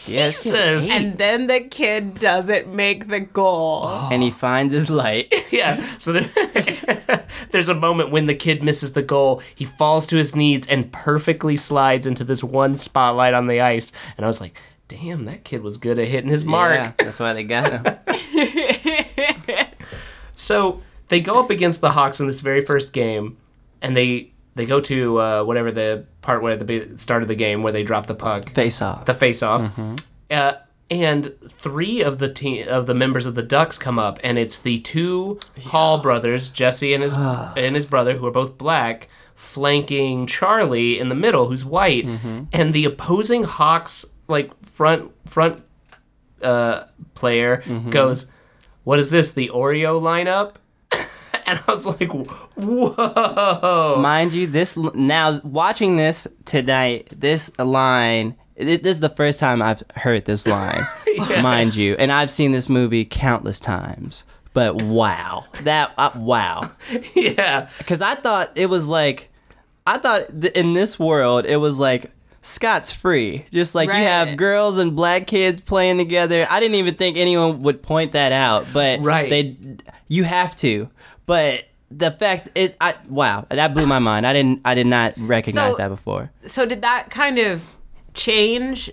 [0.07, 0.47] Yes.
[0.47, 5.33] And then the kid doesn't make the goal And he finds his light.
[5.51, 5.85] yeah.
[5.99, 9.43] So there, there's a moment when the kid misses the goal.
[9.55, 13.93] He falls to his knees and perfectly slides into this one spotlight on the ice.
[14.17, 14.59] And I was like,
[14.89, 16.75] damn, that kid was good at hitting his mark.
[16.75, 18.17] Yeah, that's why they got him.
[20.41, 23.37] So they go up against the Hawks in this very first game,
[23.83, 27.63] and they they go to uh, whatever the part where the start of the game
[27.63, 29.07] where they drop the puck, Face off.
[29.07, 29.63] the face off,
[30.31, 30.53] uh,
[30.91, 34.59] and three of the team of the members of the Ducks come up, and it's
[34.59, 37.15] the two Hall brothers, Jesse and his
[37.57, 42.07] and his brother, who are both black, flanking Charlie in the middle, who's white,
[42.53, 45.63] and the opposing Hawks like front front
[46.43, 48.27] uh, player goes,
[48.85, 49.33] "What is this?
[49.33, 50.57] The Oreo lineup?"
[51.51, 58.37] And I was like, "Whoa!" Mind you, this now watching this tonight, this line.
[58.57, 60.87] It, this is the first time I've heard this line,
[61.43, 64.25] mind you, and I've seen this movie countless times.
[64.53, 66.71] But wow, that uh, wow,
[67.15, 69.31] yeah, because I thought it was like,
[69.87, 72.11] I thought th- in this world it was like
[72.43, 76.47] Scott's free, just like you have girls and black kids playing together.
[76.51, 79.31] I didn't even think anyone would point that out, but Right.
[79.31, 79.57] they,
[80.09, 80.91] you have to.
[81.31, 81.69] But
[82.05, 84.27] the fact it, I wow, that blew my mind.
[84.27, 86.31] I didn't, I did not recognize So- that before.
[86.47, 87.63] so did that kind of
[88.15, 88.91] change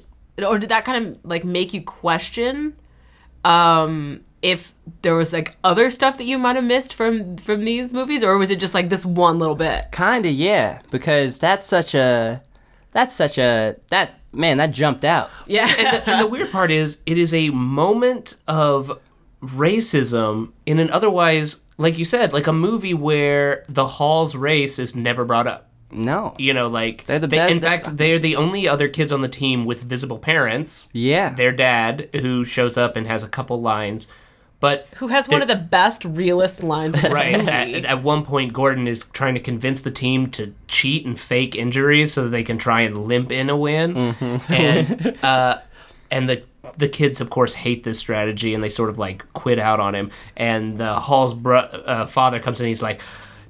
[0.47, 2.75] or did that kind of like make you question
[3.43, 7.91] um if there was like other stuff that you might have missed from from these
[7.93, 11.95] movies or was it just like this one little bit Kinda, yeah, because that's such
[11.95, 12.41] a,
[12.91, 15.31] that's such a that man that jumped out.
[15.47, 15.67] yeah
[16.05, 18.99] and the weird part is, it is a moment of
[19.41, 24.95] racism in an otherwise, like you said, like a movie where the Hall's race is
[24.95, 25.63] never brought up.
[25.89, 29.11] No, You know, like They're the they- best- in fact, they're the only other kids
[29.13, 30.89] on the team with visible parents.
[30.91, 34.05] yeah, Their dad, who shows up and has a couple lines,
[34.59, 38.25] but who has one of the best realist lines in right movie at, at one
[38.25, 42.29] point, Gordon is trying to convince the team to cheat and fake injuries so that
[42.31, 44.51] they can try and limp in a win, Mm-hmm.
[44.53, 45.59] and uh,
[46.11, 46.43] and the
[46.77, 49.95] the kids, of course, hate this strategy and they sort of like quit out on
[49.95, 50.11] him.
[50.35, 52.67] And the Hall's bro- uh, father comes in.
[52.67, 53.01] He's like,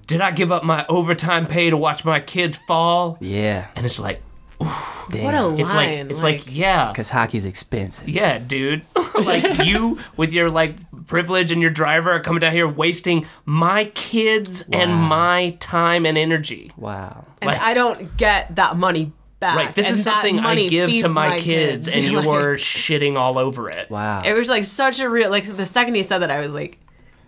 [0.08, 3.68] "Did I give up my overtime pay to watch my kids fall?" Yeah.
[3.76, 4.22] And it's like,
[4.60, 5.60] What a line.
[5.60, 8.10] it's like, it's like, yeah, Because hockey's expensive.
[8.10, 8.82] yeah, dude.
[9.24, 10.76] like you with your like
[11.08, 16.18] privilege and your driver are coming down here wasting my kids and my time and
[16.18, 16.72] energy.
[16.76, 17.26] Wow.
[17.42, 19.58] and like- I don't get that money back.
[19.58, 19.76] Right.
[19.76, 23.38] This and is something I give to feeds my, kids, and Like, you're shitting all
[23.38, 23.90] over it.
[23.90, 24.24] Wow.
[24.24, 26.80] It was like such a real like the second he said that I was like,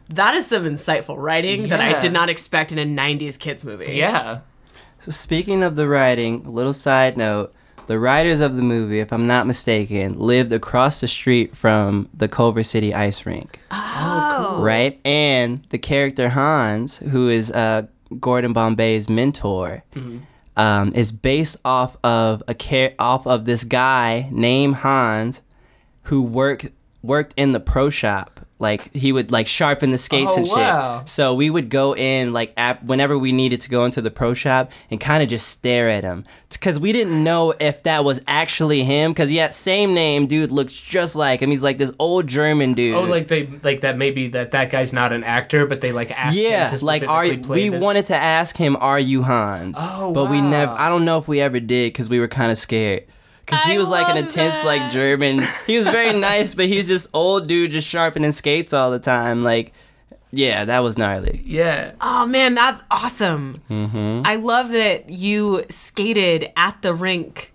[0.09, 3.93] that is some insightful writing that I did not expect in a '90s kids movie.
[3.93, 4.39] Yeah.
[5.01, 7.53] So speaking of the writing, a little side note.
[7.87, 12.27] The writers of the movie, if I'm not mistaken, lived across the street from the
[12.27, 13.59] Culver City ice rink.
[13.71, 14.99] Oh, Right?
[15.03, 17.87] And the character Hans, who is uh,
[18.19, 19.83] Gordon Bombay's mentor,
[20.57, 25.41] um, is based off of a care off of this guy named Hans
[26.03, 26.67] who worked
[27.01, 28.39] worked in the pro shop.
[28.61, 30.57] Like he would like sharpen the skates Oh, and shit.
[30.57, 31.03] wow.
[31.05, 34.33] So we would go in like at, whenever we needed to go into the pro
[34.33, 38.21] shop and kind of just stare at him because we didn't know if that was
[38.27, 39.11] actually him.
[39.11, 41.51] Because yeah, same name, dude looks just like him.
[41.51, 42.95] He's like this old German dude.
[42.97, 46.11] Oh, like they like that maybe that that guy's not an actor, but they like
[46.11, 50.11] asked yeah, him to like are we wanted to ask him, "Are you Hans?" Oh,
[50.11, 50.73] but we never.
[50.73, 53.05] I don't know if we ever did because we were kind of scared.
[53.49, 54.91] Because he I was like an love intense, like.
[54.91, 55.43] German.
[55.67, 59.43] He was very nice, but he's just old dude, just sharpening skates all the time.
[59.43, 59.73] Like,
[60.31, 61.41] yeah, that was gnarly.
[61.43, 61.93] Yeah.
[62.01, 63.55] Oh man, that's awesome.
[63.69, 64.21] Mm-hmm.
[64.25, 67.53] I love that you skated at the rink.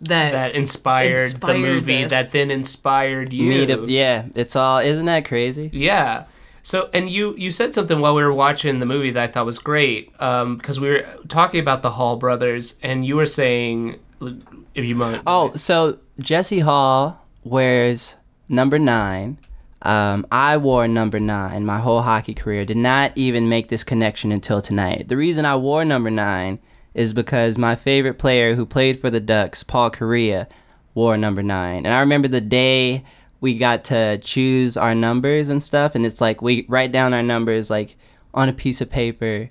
[0.00, 2.10] That, That inspired, the movie this.
[2.10, 3.48] that then inspired you.
[3.48, 4.78] Me to, yeah, it's all.
[4.78, 5.70] Isn't that crazy?
[5.72, 6.24] Yeah.
[6.62, 9.46] So, and you you said something while we were watching the movie that I thought
[9.46, 14.84] was great, because we were talking about the Hall brothers, and you were saying, if
[14.84, 15.22] you mind.
[15.26, 18.16] Oh, so Jesse Hall wears
[18.48, 19.38] number nine.
[19.82, 22.64] Um, I wore number nine my whole hockey career.
[22.64, 25.08] Did not even make this connection until tonight.
[25.08, 26.58] The reason I wore number nine
[26.94, 30.48] is because my favorite player who played for the Ducks, Paul Kariya,
[30.94, 31.86] wore number nine.
[31.86, 33.04] And I remember the day
[33.40, 37.22] we got to choose our numbers and stuff, and it's like we write down our
[37.22, 37.96] numbers like
[38.34, 39.48] on a piece of paper,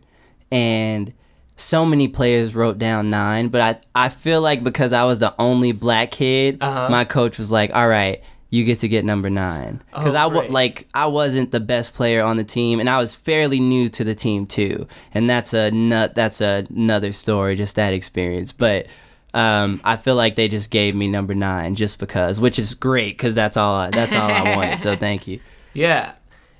[0.51, 1.13] and
[1.57, 3.61] so many players wrote down nine, but
[3.95, 6.87] I I feel like because I was the only black kid, Uh-huh.
[6.89, 9.81] my coach was like, "All right, you get to get number nine.
[9.93, 10.51] Because Oh, I great.
[10.51, 14.03] like I wasn't the best player on the team, and I was fairly new to
[14.03, 16.15] the team too, and that's a nut.
[16.15, 18.51] That's a, another story, just that experience.
[18.53, 18.85] But
[19.33, 23.17] um, I feel like they just gave me number nine just because, which is great
[23.17, 24.79] because that's all I, that's all I wanted.
[24.79, 25.39] So thank you.
[25.73, 26.13] Yeah,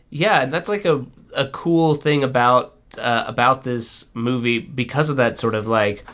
[0.10, 1.06] yeah, and that's like a
[1.36, 6.06] a cool thing about uh, about this movie because of that sort of like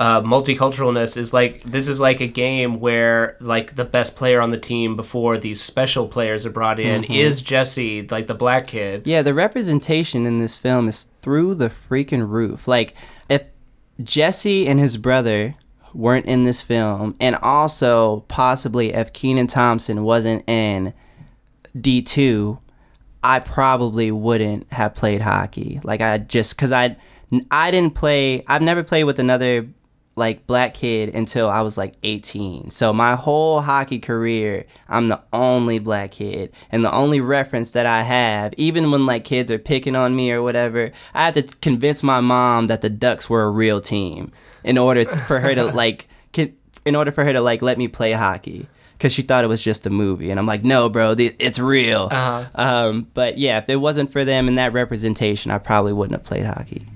[0.00, 4.50] uh, multiculturalness is like this is like a game where like the best player on
[4.50, 9.06] the team before these special players are brought in is Jesse, like the black kid.
[9.06, 12.66] Yeah, the representation in this film is through the freaking roof.
[12.66, 12.94] Like,
[13.28, 13.44] if
[14.02, 15.54] Jesse and his brother
[15.94, 20.92] weren't in this film, and also possibly if Kenan Thompson wasn't in
[21.76, 22.58] D2,
[23.24, 25.80] I probably wouldn't have played hockey.
[25.82, 26.96] Like, I just, because I,
[27.50, 29.66] I didn't play, I've never played with another
[30.16, 32.70] like black kid until I was like 18.
[32.70, 36.52] So my whole hockey career, I'm the only black kid.
[36.70, 40.30] And the only reference that I have, even when like kids are picking on me
[40.30, 44.30] or whatever, I have to convince my mom that the Ducks were a real team
[44.62, 46.06] in order for her to like
[46.84, 48.66] in order for her to like let me play hockey.
[49.04, 51.58] Cause she thought it was just a movie, and I'm like, no, bro, th- it's
[51.58, 52.08] real.
[52.10, 52.46] Uh-huh.
[52.54, 56.24] Um, but yeah, if it wasn't for them and that representation, I probably wouldn't have
[56.24, 56.86] played hockey.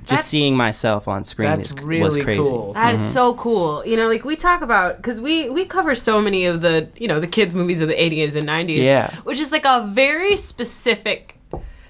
[0.00, 2.42] Just That's- seeing myself on screen That's is, was crazy.
[2.42, 2.74] cool.
[2.74, 3.82] That is so cool.
[3.86, 7.08] You know, like we talk about because we we cover so many of the you
[7.08, 8.82] know the kids movies of the 80s and 90s.
[8.82, 9.14] Yeah.
[9.24, 11.36] Which is like a very specific.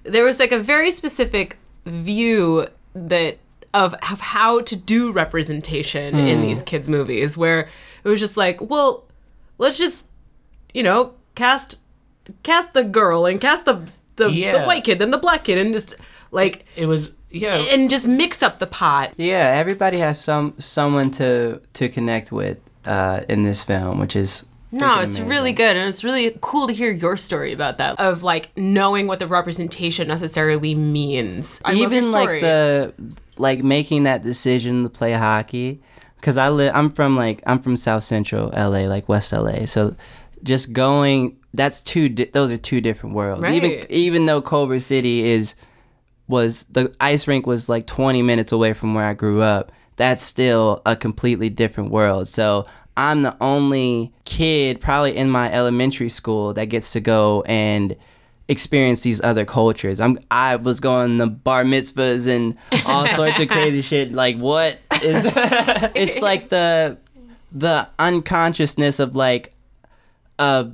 [0.04, 3.38] There was like a very specific view that
[3.74, 7.68] of of how to do representation in these kids movies where
[8.04, 9.02] it was just like, well,
[9.58, 10.06] let's just
[10.74, 11.78] you know cast
[12.42, 15.72] cast the girl and cast the the, the white kid and the black kid and
[15.74, 15.94] just
[16.30, 17.54] like It was yeah.
[17.70, 19.12] and just mix up the pot.
[19.16, 24.44] Yeah, everybody has some someone to to connect with uh, in this film, which is
[24.72, 25.28] No, it's amazing.
[25.28, 27.98] really good, and it's really cool to hear your story about that.
[28.00, 31.60] Of like knowing what the representation necessarily means.
[31.64, 32.94] I love your even like the
[33.36, 35.82] like making that decision to play hockey
[36.26, 39.94] because I live I'm from like I'm from South Central LA like West LA so
[40.42, 43.48] just going that's two di- those are two different worlds.
[43.48, 43.86] Even Right.
[43.90, 45.54] even though Culver City is
[46.26, 50.20] was the ice rink was like 20 minutes away from where I grew up that's
[50.20, 52.26] still a completely different world.
[52.26, 52.66] So
[52.96, 57.96] I'm the only kid probably in my elementary school that gets to go and
[58.48, 60.00] experience these other cultures.
[60.00, 64.12] I'm I was going to bar mitzvahs and all sorts of crazy shit.
[64.12, 65.24] Like what is
[65.94, 66.98] it's like the
[67.52, 69.54] the unconsciousness of like
[70.38, 70.64] uh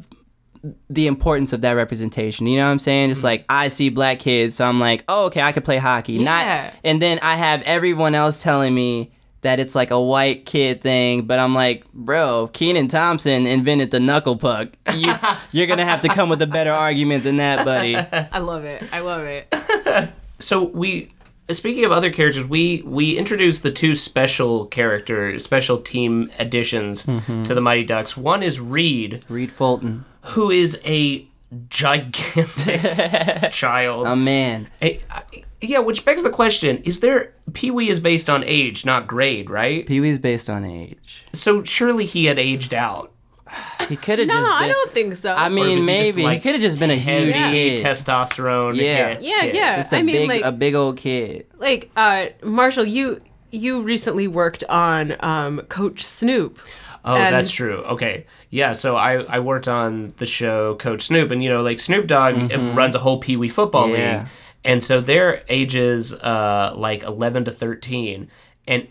[0.90, 2.46] the importance of that representation.
[2.46, 3.08] You know what I'm saying?
[3.08, 6.14] Just like I see black kids, so I'm like, oh okay, I could play hockey.
[6.14, 6.24] Yeah.
[6.24, 9.12] Not and then I have everyone else telling me
[9.42, 14.00] that it's like a white kid thing, but I'm like, bro, Kenan Thompson invented the
[14.00, 14.70] knuckle puck.
[14.94, 15.14] You,
[15.52, 17.96] you're gonna have to come with a better argument than that, buddy.
[18.32, 18.82] I love it.
[18.92, 20.10] I love it.
[20.38, 21.10] so we
[21.50, 27.42] speaking of other characters we we introduced the two special character special team additions Mm-hmm.
[27.44, 31.26] to the mighty ducks one is reed Reed Fulton, who is a
[31.68, 34.68] gigantic child a man.
[34.80, 35.22] A- I-
[35.62, 39.86] yeah which begs the question is there pee-wee is based on age not grade right
[39.86, 41.24] Pee Wee's based on age.
[41.32, 43.12] so surely he had aged out
[43.88, 44.48] He could have No, just.
[44.48, 45.34] Been, I don't think so.
[45.34, 47.84] I mean, he just, maybe like, he could have just been a huge heavy kid.
[47.84, 49.18] testosterone Yeah.
[49.20, 49.76] yeah, yeah.
[49.76, 51.46] Just a I mean, big, like, a big old kid.
[51.58, 56.58] like uh, Marshall, you you recently worked on um, Coach Snoop.
[57.04, 57.78] Oh, And- that's true.
[57.82, 58.24] Okay.
[58.48, 62.06] Yeah, so I, I worked on the show Coach Snoop, and you know, like Snoop
[62.06, 63.94] Dogg uh, runs a whole Pee Wee football Mm-hmm.
[64.00, 64.18] Yeah.
[64.20, 64.28] league.
[64.64, 68.30] And so their ages uh, like 11 to 13.
[68.66, 68.88] And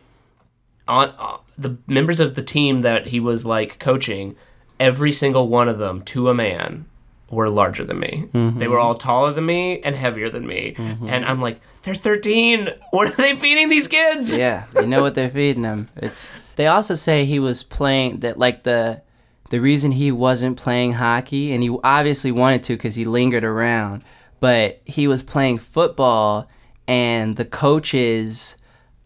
[0.87, 4.35] on uh, the members of the team that he was like coaching,
[4.79, 6.85] every single one of them, to a man,
[7.29, 8.27] were larger than me.
[8.33, 8.59] Mm-hmm.
[8.59, 10.75] They were all taller than me and heavier than me.
[10.77, 12.69] And I'm like, they're 13.
[12.91, 14.37] What are they feeding these kids?
[14.37, 15.87] Yeah, they know what they're feeding them.
[15.95, 16.27] It's.
[16.57, 19.01] They also say he was playing that like the,
[19.49, 24.03] the reason he wasn't playing hockey, and he obviously wanted to because he lingered around,
[24.41, 26.49] but he was playing football,
[26.89, 28.57] and the coaches,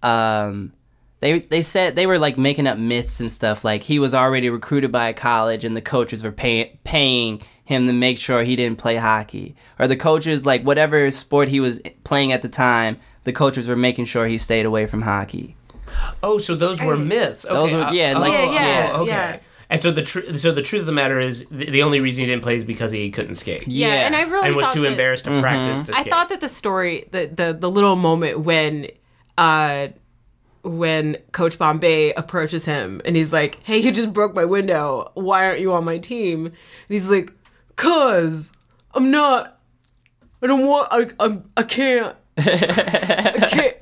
[0.01, 0.73] um,
[1.19, 3.63] they they said they were like making up myths and stuff.
[3.63, 7.87] Like he was already recruited by a college, and the coaches were pay- paying him
[7.87, 11.79] to make sure he didn't play hockey, or the coaches like whatever sport he was
[12.03, 15.55] playing at the time, the coaches were making sure he stayed away from hockey.
[16.21, 17.45] Oh, so those were myths.
[17.45, 17.53] Okay.
[17.55, 19.11] Those were- uh, yeah, oh, like- Yeah, yeah, oh, okay.
[19.11, 19.37] yeah.
[19.75, 22.21] And so the tr- so the truth of the matter is the, the only reason
[22.23, 23.93] he didn't play is because he couldn't skate Yeah, Yeah.
[24.07, 26.11] and I really and was too that- embarrassed to practice to I skate.
[26.11, 28.87] thought that the story, the the the little moment when,
[29.37, 29.89] uh,
[30.63, 35.11] when Coach Bombay approaches him and he's like, "Hey, you just broke my window.
[35.13, 36.53] Why aren't you on my team?" And
[36.89, 37.31] he's like,
[37.75, 38.51] "Cause
[38.93, 39.59] I'm not.
[40.41, 40.87] I don't want.
[40.91, 42.15] I I, I can't.
[42.37, 42.43] I
[43.51, 43.77] can't.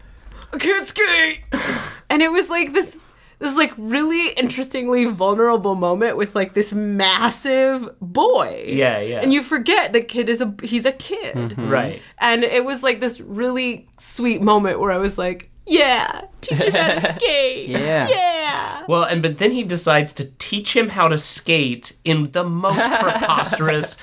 [0.54, 1.42] I can't skate."
[2.10, 3.00] And it was like this.
[3.40, 8.66] This like really interestingly vulnerable moment with like this massive boy.
[8.68, 9.22] Yeah, yeah.
[9.22, 11.36] And you forget the kid is a he's a kid.
[11.36, 11.62] Mm-hmm.
[11.62, 11.70] Mm-hmm.
[11.70, 12.02] right.
[12.18, 16.74] And it was like this really sweet moment where I was like, yeah, teach him
[16.74, 17.70] how to skate.
[17.70, 18.08] Yeah.
[18.10, 18.86] Yeah.
[18.88, 22.90] Well, and but then he decides to teach him how to skate in the most
[23.02, 23.98] preposterous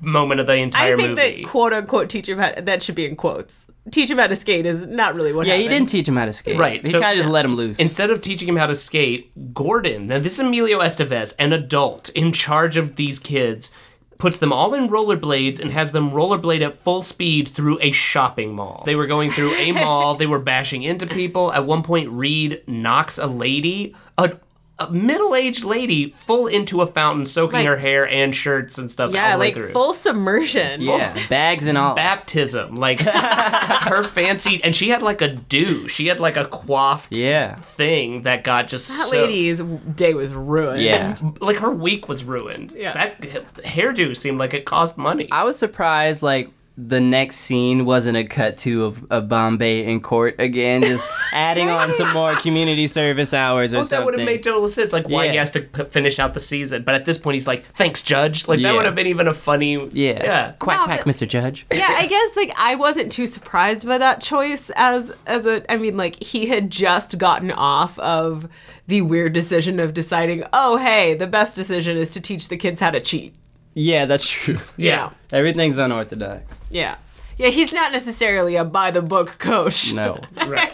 [0.00, 1.42] moment of the entire I think movie.
[1.42, 3.66] that quote unquote teach him how that should be in quotes.
[3.90, 6.24] Teach him how to skate is not really what Yeah, he didn't teach him how
[6.24, 6.56] to skate.
[6.58, 7.78] Right, He so- kind of just let him loose.
[7.78, 12.08] Instead of teaching him how to skate, Gordon, now this is Emilio Estevez, an adult
[12.10, 13.70] in charge of these kids,
[14.16, 18.54] puts them all in rollerblades and has them rollerblade at full speed through a shopping
[18.54, 18.82] mall.
[18.86, 21.52] They were going through a mall, they were bashing into people.
[21.52, 24.32] At one point, Reed knocks a lady, a,
[24.78, 28.90] a middle aged lady, full into a fountain, soaking Like- her hair and shirts and
[28.90, 29.12] stuff.
[29.14, 29.68] Yeah, all like through.
[29.70, 30.80] full submersion.
[30.80, 31.94] yeah, bags and all.
[31.94, 35.86] Baptism, like her fancy, and she had like a do.
[35.86, 37.56] She had like a coiffed Yeah.
[37.60, 39.12] thing that got just That soaked.
[39.28, 39.60] lady's
[39.94, 40.82] day was ruined.
[40.82, 41.14] Yeah.
[41.40, 42.72] like her week was ruined.
[42.76, 42.92] Yeah.
[42.94, 45.28] That hairdo seemed like it cost money.
[45.30, 50.00] I was surprised, like, the next scene wasn't a cut to of, of Bombay in
[50.00, 53.98] court again, just adding on some more community service hours or something.
[53.98, 56.40] That would have made total sense, like why he has to p- finish out the
[56.40, 56.82] season.
[56.82, 59.34] But at this point, he's like, "Thanks, Judge." Like that would have been even a
[59.34, 59.74] funny.
[59.92, 60.22] yeah.
[60.24, 60.52] yeah.
[60.58, 61.28] Quack, No, quack, but- Mr.
[61.28, 61.64] Judge.
[61.72, 65.76] yeah, I guess like I wasn't too surprised by that choice as as a I
[65.76, 68.48] mean like he had just gotten off of
[68.88, 72.80] the weird decision of deciding, "Oh, hey, the best decision is to teach the kids
[72.80, 73.32] how to cheat."
[73.74, 74.58] Yeah, that's true.
[74.76, 75.10] You Yeah.
[75.32, 76.54] Everything's unorthodox.
[76.70, 76.96] Yeah.
[77.36, 79.92] Yeah, he's not necessarily a by the book coach.
[79.92, 80.20] No.
[80.46, 80.72] right.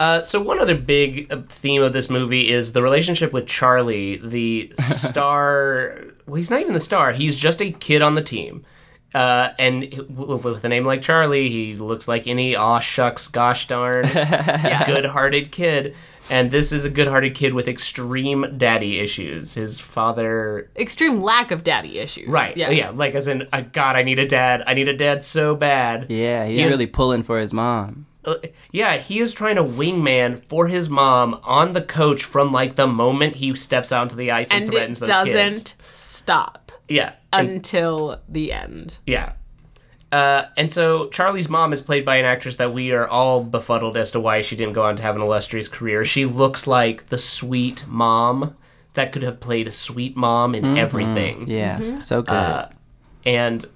[0.00, 4.16] Uh, so one other big uh, theme of this movie is the relationship with Charlie,
[4.18, 6.04] the star.
[6.26, 7.12] well, he's not even the star.
[7.12, 8.64] He's just a kid on the team.
[9.14, 14.02] Uh, and with a name like Charlie, he looks like any aw shucks, gosh darn,
[14.02, 15.94] good-hearted kid.
[16.28, 19.54] And this is a good-hearted kid with extreme daddy issues.
[19.54, 22.28] His father, Extreme lack of daddy issues.
[22.28, 22.56] right?
[22.56, 22.70] Yeah.
[22.70, 24.62] Yeah, like as in, uh, God, I need a dad.
[24.66, 26.06] I need a dad so bad.
[26.10, 26.70] Yeah, he's Yes.
[26.70, 28.06] really pulling for his mom.
[28.24, 28.34] uh,
[28.72, 32.88] yeah, he is trying to wingman for his mom on the coach from like the
[32.88, 35.74] moment he steps out into the ice and, and threatens it those doesn't kids.
[35.92, 38.98] stop Yeah, and- until the end.
[39.06, 39.34] yeah.
[40.16, 43.96] Uh, and so Charlie's mom is played by an actress that we are all befuddled
[43.96, 46.04] as to why she didn't go on to have an illustrious career.
[46.04, 48.56] She looks like the sweet mom
[48.94, 51.44] that could have played a sweet mom in everything.
[51.46, 52.00] Yes, Mm-hmm.
[52.00, 52.68] so good.
[53.26, 53.66] and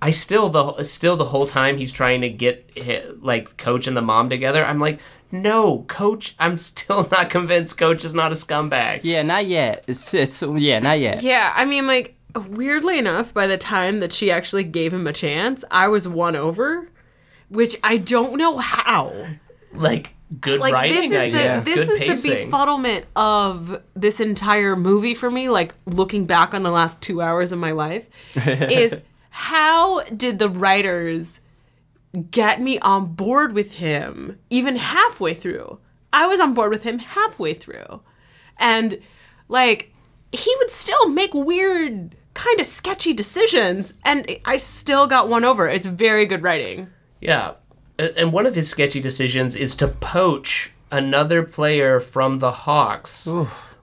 [0.00, 3.96] I still the still the whole time he's trying to get hi- like coach and
[3.96, 4.64] the mom together.
[4.64, 5.00] I'm like,
[5.30, 6.34] no, coach.
[6.38, 7.76] I'm still not convinced.
[7.78, 9.00] Coach is not a scumbag.
[9.02, 9.84] yeah, not yet.
[9.88, 11.22] It's just yeah, not yet.
[11.22, 15.12] Yeah, I mean, like, weirdly enough, by the time that she actually gave him a
[15.12, 16.88] chance, I was won over,
[17.48, 19.12] which I don't know how.
[19.72, 21.64] Like good Like, writing, this I is, the, guess.
[21.64, 22.50] this good is pacing.
[22.50, 27.20] the befuddlement of this entire movie for me, like, looking back on the last two
[27.22, 28.06] hours of my life,
[28.36, 28.96] is
[29.30, 31.40] how did the writers
[32.30, 35.78] get me on board with him even halfway through?
[36.12, 38.00] I was on board with him halfway through.
[38.58, 38.98] And
[39.48, 39.92] like
[40.32, 45.68] he would still make weird kind of sketchy decisions and I still got one over.
[45.68, 46.88] It's very good writing.
[47.20, 47.54] Yeah.
[47.98, 53.28] And one of his sketchy decisions is to poach another player from the Hawks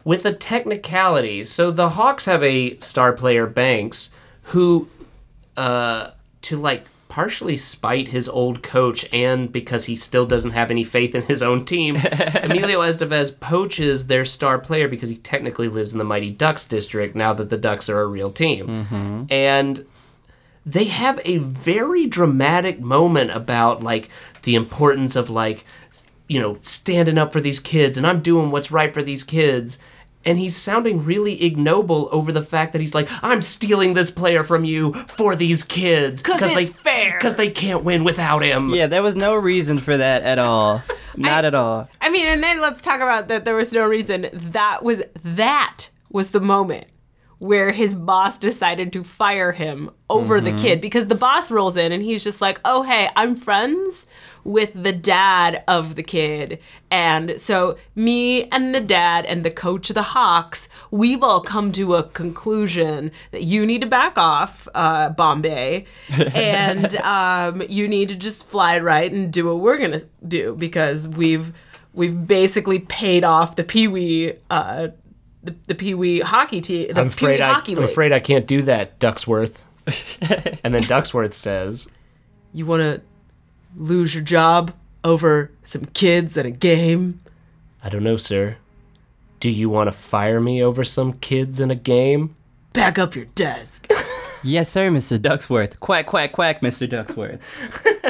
[0.06, 1.44] with a technicality.
[1.44, 4.12] So the Hawks have a star player, Banks,
[4.44, 4.90] who,
[5.58, 6.12] uh,
[6.44, 6.86] to like
[7.16, 11.42] partially spite his old coach and because he still doesn't have any faith in his
[11.42, 11.96] own team,
[12.44, 17.16] Emilio Estevez poaches their star player because he technically lives in the Mighty Ducks district
[17.16, 18.68] now that the Ducks are a real team.
[18.68, 19.24] Mm-hmm.
[19.30, 19.86] And
[20.66, 24.10] they have a very dramatic moment about like
[24.44, 25.64] the importance of like
[26.28, 29.80] you know standing up for these kids and I'm doing what's right for these kids
[30.26, 34.44] and he's sounding really ignoble over the fact that he's like I'm stealing this player
[34.44, 37.20] from you for these kids 'Cause they it's fair.
[37.20, 38.70] cuz they can't win without him.
[38.70, 40.84] Yeah, there was no reason for that at all.
[41.18, 41.88] Not at all.
[42.02, 44.28] I mean, and then let's talk about that there was no reason.
[44.34, 46.88] That was that was the moment
[47.40, 50.60] where his boss decided to fire him over the mm-hmm.
[50.60, 54.08] kid because the boss rolls in and he's just like, "Oh, hey, I'm friends
[54.46, 59.90] with the dad of the kid." And so me and the dad and the coach
[59.90, 64.70] of the Hawks, we've all come to a conclusion that you need to back off,
[64.74, 65.86] uh, Bombay,
[66.34, 71.10] and um, you need to just fly right and do what we're gonna do because
[71.10, 71.52] we've
[71.94, 74.88] we've basically paid off the Pee Wee uh,
[75.46, 76.94] the, the Pee Wee hockey team.
[76.94, 79.62] The I'm afraid Pee Wee I, hockey I'm afraid I can't do that, Ducksworth.
[80.64, 81.88] and then Ducksworth says,
[82.52, 83.02] You want to
[83.76, 84.74] lose your job
[85.04, 87.20] over some kids and a game?
[87.84, 88.58] "I don't know, sir.
[89.40, 92.36] Do you want to fire me over some kids and a game?"
[92.74, 93.92] Back up your desk.
[94.48, 95.18] Yes, sir, Mr.
[95.18, 95.80] Ducksworth.
[95.80, 96.88] Quack, quack, quack, Mr.
[96.88, 97.42] Ducksworth.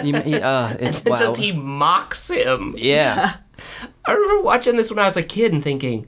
[0.04, 1.18] he, he, uh, it, wow.
[1.18, 2.76] Just he mocks him.
[2.78, 3.38] yeah.
[4.06, 6.08] I remember watching this when I was a kid and thinking,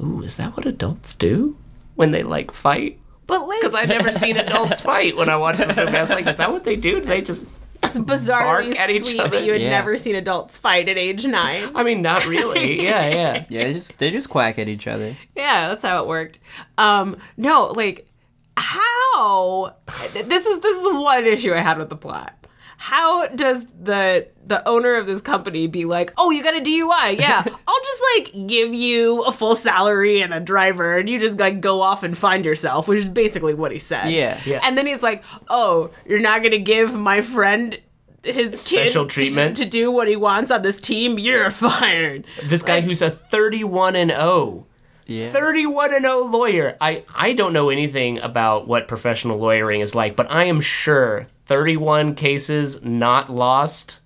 [0.00, 1.56] "Ooh, is that what adults do
[1.96, 5.76] when they like fight?" But Because I'd never seen adults fight when I watched this
[5.76, 5.96] movie.
[5.96, 7.00] I was like, "Is that what they do?
[7.00, 7.44] Do they just?"
[7.82, 9.30] It's bizarrely bark at each sweet other.
[9.30, 9.70] that you had Yeah.
[9.70, 11.70] never seen adults fight at age nine.
[11.74, 12.82] I mean, not really.
[12.88, 13.44] Yeah, yeah.
[13.48, 15.16] Yeah, they just they just quack at each other.
[15.36, 16.38] Yeah, that's how it worked.
[16.76, 18.08] Um, no, like
[18.56, 19.74] how
[20.12, 22.34] this is this is one issue I had with the plot.
[22.80, 27.18] How does the the owner of this company be like, "Oh, you got a DUI?
[27.18, 31.38] Yeah, I'll just like give you a full salary and a driver, and you just
[31.38, 34.12] like go off and find yourself," which is basically what he said.
[34.12, 34.40] Yeah.
[34.46, 34.60] Yeah.
[34.62, 37.78] And then he's like, "Oh, you're not gonna give my friend."
[38.24, 39.56] His Special kid treatment?
[39.58, 41.18] to do what he wants on this team.
[41.18, 42.26] You're fired.
[42.44, 44.66] This guy who's a 31 and 0.
[45.06, 45.30] Yeah.
[45.30, 46.76] 31 and 0 lawyer.
[46.80, 51.26] I, I don't know anything about what professional lawyering is like, but I am sure
[51.48, 54.00] 31 cases not lost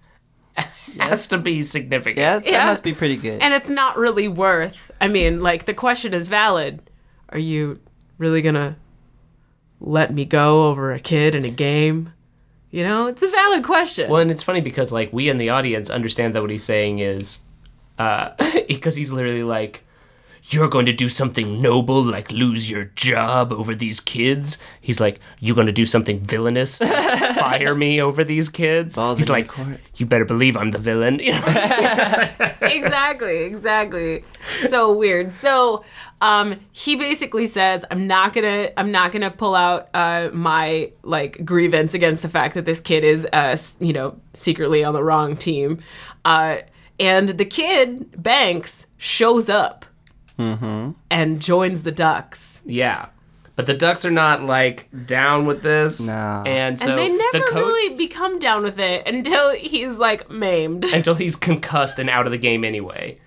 [0.99, 2.19] has to be significant.
[2.19, 2.67] Yeah, that Yeah.
[2.67, 3.41] must be pretty good.
[3.43, 6.83] and it's not really worth i mean like the question is valid
[7.31, 7.81] are you
[8.19, 8.77] really gonna
[9.81, 12.13] let me go over a kid in a game
[12.71, 15.49] you know it's a valid question Well, and it's funny because like we in the
[15.51, 17.41] audience understand that what he's saying is,
[17.99, 18.31] uh,
[18.69, 19.85] because he's literally like,
[20.51, 25.21] "You're going to do something noble, like lose your job over these kids." He's like,
[25.41, 29.51] "You're going to do something villainous, like, fire me over these kids." Balls he's like,
[29.97, 31.21] "You better believe I'm the villain."
[32.63, 34.25] Exactly exactly
[34.69, 35.85] so weird so
[36.21, 41.45] um he basically says i'm not gonna i'm not gonna pull out uh my like
[41.45, 45.37] grievance against the fact that this kid is uh you know secretly on the wrong
[45.37, 45.79] team
[46.25, 46.57] uh
[46.99, 49.85] and the kid banks shows up
[51.11, 53.09] and joins the ducks yeah.
[53.55, 56.01] But the Ducks are not like down with this.
[56.01, 56.43] No.
[56.47, 60.31] And so and they never the coach really become down with it until he's like
[60.31, 60.85] maimed.
[60.93, 63.19] until he's concussed and out of the game anyway.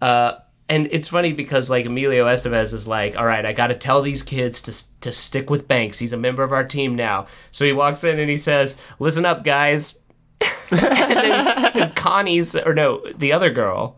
[0.00, 0.32] Uh,
[0.68, 4.02] and it's funny because like Emilio Estevez is like, all right, I got to tell
[4.02, 5.98] these kids to to stick with Banks.
[5.98, 7.26] He's a member of our team now.
[7.52, 10.00] So he walks in and he says, "Listen up, guys."
[10.72, 13.96] and then his Connie's or no, the other girl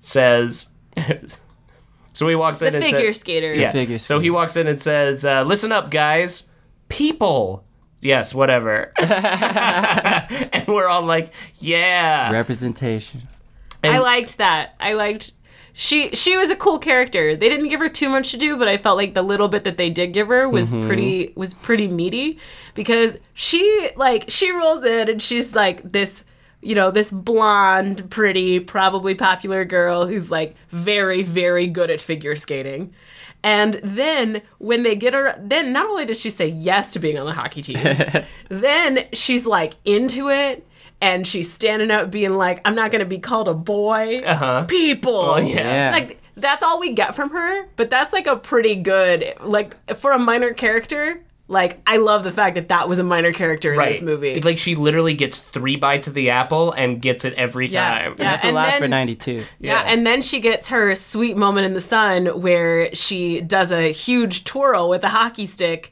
[0.00, 0.68] says.
[2.14, 3.52] so he walks in The and figure says, skater.
[3.54, 3.70] Yeah.
[3.72, 6.48] figure so he walks in and says, uh, "Listen up, guys.
[6.88, 7.64] People."
[8.00, 8.92] Yes, whatever.
[8.98, 13.28] and we're all like, "Yeah." Representation.
[13.82, 14.74] I liked that.
[14.80, 15.32] I liked
[15.74, 17.36] she she was a cool character.
[17.36, 19.64] They didn't give her too much to do, but I felt like the little bit
[19.64, 20.86] that they did give her was Mm-hmm.
[20.86, 22.38] pretty was pretty meaty
[22.74, 26.24] because she like she rolls in and she's like this
[26.64, 32.34] you know, this blonde, pretty, probably popular girl who's like very, very good at figure
[32.34, 32.92] skating.
[33.42, 37.18] And then when they get her, then not only does she say yes to being
[37.18, 37.78] on the hockey team,
[38.48, 40.66] then she's like into it
[41.02, 44.22] and she's standing up being like, I'm not going to be called a boy.
[44.24, 44.64] Uh-huh.
[44.64, 45.38] People.
[45.42, 45.56] yeah.
[45.56, 45.90] Yeah.
[45.92, 50.12] Like, that's all we get from her, but that's like a pretty good, like, for
[50.12, 51.22] a minor character.
[51.46, 53.92] Like, I love the fact that that was a minor character in right.
[53.92, 54.40] this movie.
[54.40, 58.14] Like she literally gets three bites of the apple and gets it every Yeah, time.
[58.18, 58.30] yeah.
[58.30, 59.32] That's a and lot for then- 92.
[59.32, 59.80] Yeah, Yeah.
[59.82, 64.44] and then she gets her sweet moment in the sun where she does a huge
[64.44, 65.90] twirl with a hockey stick,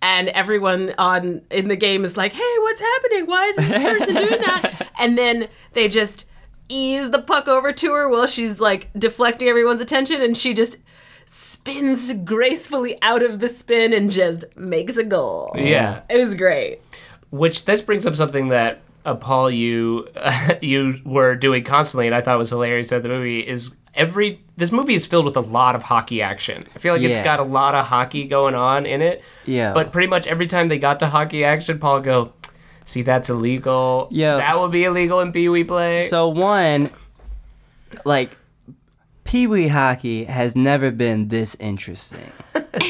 [0.00, 3.26] and everyone on in the game is like, "Hey, what's happening?
[3.26, 6.26] Why is this person doing that?" And then they just
[6.70, 10.78] ease the puck over to her while she's like deflecting everyone's attention, and she just
[11.26, 15.52] spins gracefully out of the spin and just makes a goal.
[15.56, 16.02] Yeah.
[16.08, 16.80] It was great.
[17.30, 20.08] Which this brings up something that uh, Paul you
[20.62, 24.70] you were doing constantly, and I thought was hilarious at the movie is every this
[24.72, 26.62] movie is filled with a lot of hockey action.
[26.74, 27.10] I feel like Yeah.
[27.10, 29.22] it's got a lot of hockey going on in it.
[29.46, 29.74] Yeah.
[29.74, 32.32] But pretty much every time they got to hockey action, Paul go,
[32.86, 34.08] "See, that's illegal.
[34.10, 36.90] Yeah, that s- would be illegal in Pee Wee play." So one,
[38.04, 38.36] like,
[39.24, 42.30] Pee Wee hockey has never been this interesting.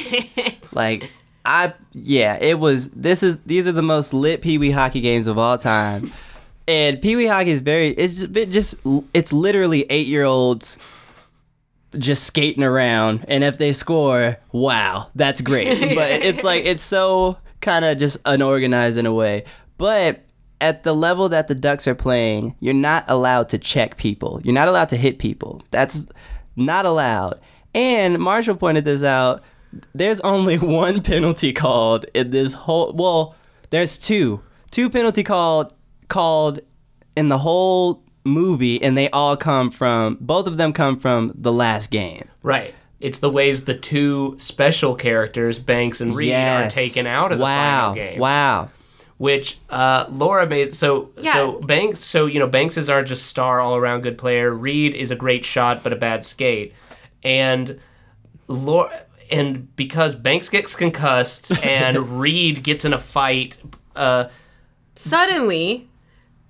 [0.73, 1.11] like,
[1.45, 2.91] I yeah, it was.
[2.91, 6.13] This is these are the most lit Pee Wee hockey games of all time,
[6.67, 7.89] and Pee Wee hockey is very.
[7.89, 8.75] It's just, it just
[9.13, 10.79] it's literally eight year olds
[11.99, 15.95] just skating around, and if they score, wow, that's great.
[15.95, 19.45] but it's like it's so kind of just unorganized in a way.
[19.77, 20.24] But
[20.65, 24.41] at the level that the Ducks are playing, you're not allowed to check people.
[24.43, 25.63] You're not allowed to hit people.
[25.71, 26.07] That's
[26.57, 27.39] not allowed.
[27.75, 29.43] And Marshall pointed this out.
[29.95, 32.95] There's only one penalty called in this whole.
[32.95, 33.35] Well,
[33.69, 34.43] there's two.
[34.71, 35.75] Two penalty called
[36.09, 36.61] called
[37.15, 40.17] in the whole movie, and they all come from.
[40.19, 42.25] Both of them come from the last game.
[42.43, 42.75] right.
[43.01, 46.73] It's the ways the two special characters, Banks and Reed, yes.
[46.73, 47.93] are taken out of the wow.
[47.93, 48.19] final game.
[48.19, 48.71] Wow.
[49.19, 50.75] Which uh, Laura made.
[50.75, 51.33] So Yeah.
[51.35, 52.01] so Banks.
[52.01, 54.53] So you know Banks is our just star all around good player.
[54.53, 56.73] Reed is a great shot but a bad skate,
[57.23, 57.81] and
[58.49, 59.03] Laura.
[59.31, 63.57] And because Banks gets concussed and Reed gets in a fight,
[63.97, 64.27] uh,
[64.95, 65.89] suddenly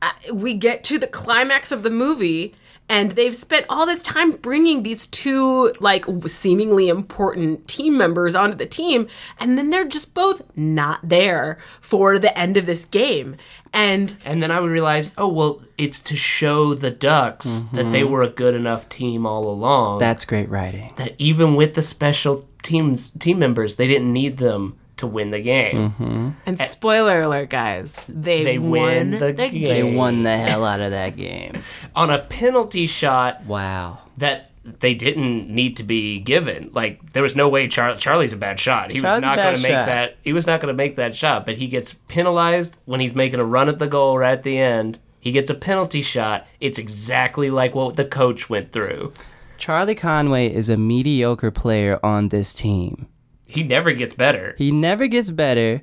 [0.03, 2.55] uh, we get to the climax of the movie
[2.89, 8.57] and they've spent all this time bringing these two like seemingly important team members onto
[8.57, 9.07] the team
[9.39, 13.37] and then they're just both not there for the end of this game
[13.75, 18.03] and and then I would realize, oh well, it's to show the Ducks that they
[18.03, 18.13] mm-hmm.
[18.13, 19.99] were a good enough team all along.
[19.99, 20.93] That's great writing.
[20.97, 25.41] that even with the special teams team members, they didn't need them to win the
[25.41, 25.91] game.
[25.91, 26.31] Mm-hmm.
[26.47, 29.51] and spoiler alert guys they, They won win the, the game.
[29.53, 29.63] game.
[29.65, 31.55] They won the hell out of that game.
[31.97, 33.99] On a penalty shot Wow.
[34.19, 36.71] that they didn't need to be given.
[36.73, 38.91] Like there was no way Char- Charlie's a bad shot.
[38.91, 39.87] He Charlie's was not going to make shot.
[39.87, 40.17] that.
[40.23, 41.45] He was not going to make that shot.
[41.45, 44.57] But he gets penalized when he's making a run at the goal right at the
[44.59, 44.99] end.
[45.21, 46.47] He gets a penalty shot.
[46.61, 49.13] It's exactly like what the coach went through.
[49.59, 53.07] Charlie Conway is a mediocre player on this team.
[53.55, 54.55] He never gets better.
[54.59, 55.83] He never gets better.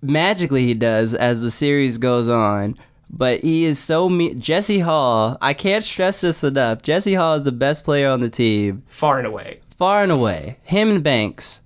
[0.00, 2.76] Magically, he does as the series goes on.
[3.08, 4.34] But he is so me.
[4.34, 6.82] Jesse Hall, I can't stress this enough.
[6.82, 9.60] Jesse Hall is the best player on the team, Far and away.
[9.76, 10.58] far and away.
[10.62, 11.60] Him and Banks.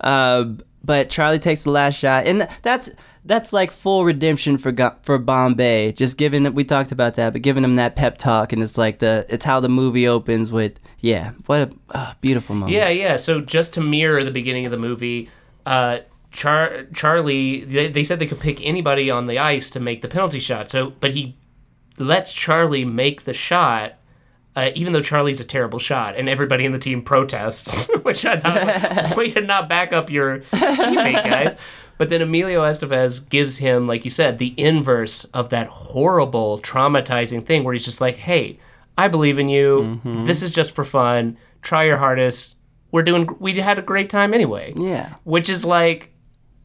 [0.00, 0.46] Uh,
[0.82, 2.90] but Charlie takes the last shot, and that's
[3.30, 5.92] that's like full redemption for Go- for Bombay.
[5.92, 8.76] Just giving that we talked about that, but giving him that pep talk, and it's
[8.76, 12.72] like the it's how the movie opens with yeah, what a ah, beautiful moment.
[12.72, 13.14] Yeah, yeah.
[13.14, 15.30] So just to mirror the beginning of the movie,
[15.64, 16.00] uh,
[16.32, 20.08] Char- Charlie, they, they said they could pick anybody on the ice to make the
[20.08, 20.68] penalty shot.
[20.68, 21.36] So, but he
[21.98, 23.94] lets Charlie make the shot
[24.56, 28.36] uh, even though Charlie's a terrible shot, and everybody in the team protests, which I
[28.36, 31.56] thought, way to not back up your teammate, guys.
[32.00, 37.44] But then Emilio Estevez gives him, like you said, the inverse of that horrible, traumatizing
[37.44, 38.58] thing where he's just like, hey,
[38.96, 40.00] I believe in you.
[40.02, 40.24] Mm-hmm.
[40.24, 41.36] This is just for fun.
[41.60, 42.56] Try your hardest.
[42.90, 44.72] We're doing, we had a great time anyway.
[44.78, 45.16] Yeah.
[45.24, 46.10] Which is like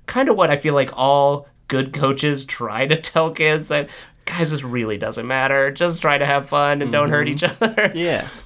[0.05, 3.89] kind of what I feel like all good coaches try to tell kids that,
[4.23, 5.69] guys, this really doesn't matter.
[5.69, 7.33] Just try to have fun and don't hurt mm-hmm.
[7.33, 7.91] each other.
[7.93, 8.29] Yeah.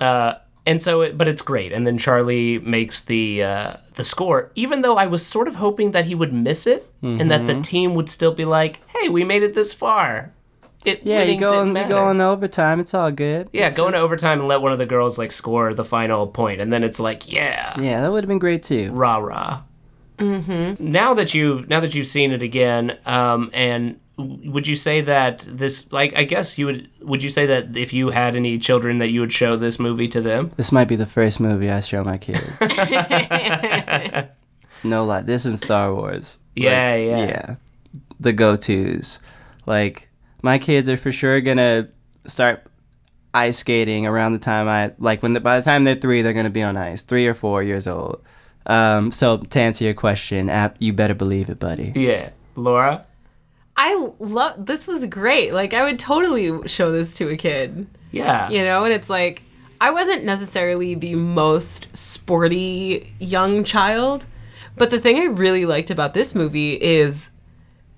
[0.00, 0.36] Uh,
[0.66, 4.82] and so it, but it's great and then charlie makes the uh, the score even
[4.82, 7.46] though i was sort of hoping that he would miss it and that Mm-hmm.
[7.58, 10.32] the team would still be like hey we made it this far
[10.84, 12.80] it Yeah, you winning go didn't on, you go on overtime.
[12.80, 13.48] It's all good.
[13.52, 16.60] yeah go into overtime and let one of the girls like score the final point
[16.60, 18.90] and then it's like yeah Yeah, that would have been great too.
[18.92, 19.62] rah rah
[20.18, 20.74] mm-hmm.
[20.92, 25.00] now that you've now that you've seen it again um, and w- would you say
[25.00, 28.58] that this like i guess you would would you say that if you had any
[28.58, 31.70] children that you would show this movie to them This might be the first movie
[31.70, 32.44] I show my kids.
[34.84, 36.38] no lie, this and Star Wars.
[36.54, 37.26] Yeah, Like, yeah.
[37.26, 37.54] yeah.
[38.20, 39.18] The go tos,
[39.66, 40.08] like
[40.42, 41.88] my kids are for sure gonna
[42.26, 42.64] start
[43.34, 46.32] ice skating around the time I like when the, by the time they're three, they're
[46.34, 48.22] gonna be on ice, three or four years old.
[48.66, 51.92] Um, so to answer your question, app, you better believe it, buddy.
[51.96, 53.04] yeah laura
[53.84, 55.52] I love this was great.
[55.52, 57.88] Like I would totally show this to a kid.
[58.12, 59.42] yeah you know and it's like
[59.80, 64.26] i wasn't necessarily the most sporty young child
[64.76, 67.30] but the thing i really liked about this movie is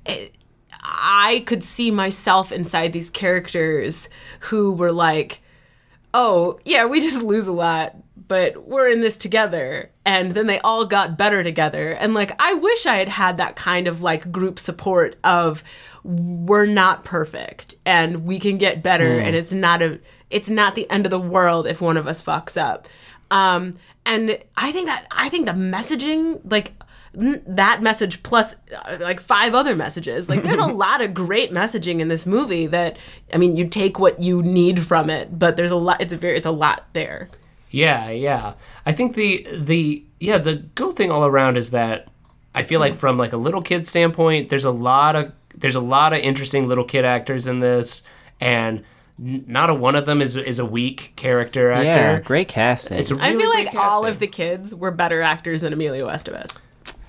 [0.06, 0.34] it,
[0.80, 4.08] i could see myself inside these characters
[4.48, 5.40] who were like
[6.14, 7.96] oh yeah we just lose a lot
[8.26, 11.92] but we're in this together and then they all got better together.
[11.92, 15.62] And like i wish i had had that kind of like group support of
[16.02, 19.98] we're not perfect and we can get better and it's not a
[20.30, 22.88] it's not the end of the world if one of us fucks up.
[23.30, 26.72] Um and i think that i think the messaging like
[27.14, 32.00] that message plus uh, like five other messages like there's a lot of great messaging
[32.00, 32.96] in this movie that
[33.32, 36.16] i mean you take what you need from it but there's a lot it's a
[36.16, 37.28] very it's a lot there
[37.74, 38.54] Yeah, yeah.
[38.86, 42.08] I think the the yeah the good thing all around is that
[42.54, 45.80] I feel like from like a little kid standpoint, there's a lot of there's a
[45.80, 48.02] lot of interesting little kid actors in this,
[48.40, 48.84] and
[49.18, 51.84] not a one of them is is a weak character actor.
[51.84, 52.98] Yeah, great casting.
[52.98, 55.72] It's a i really feel great like all of the kids were better actors than
[55.72, 56.58] emilio estevez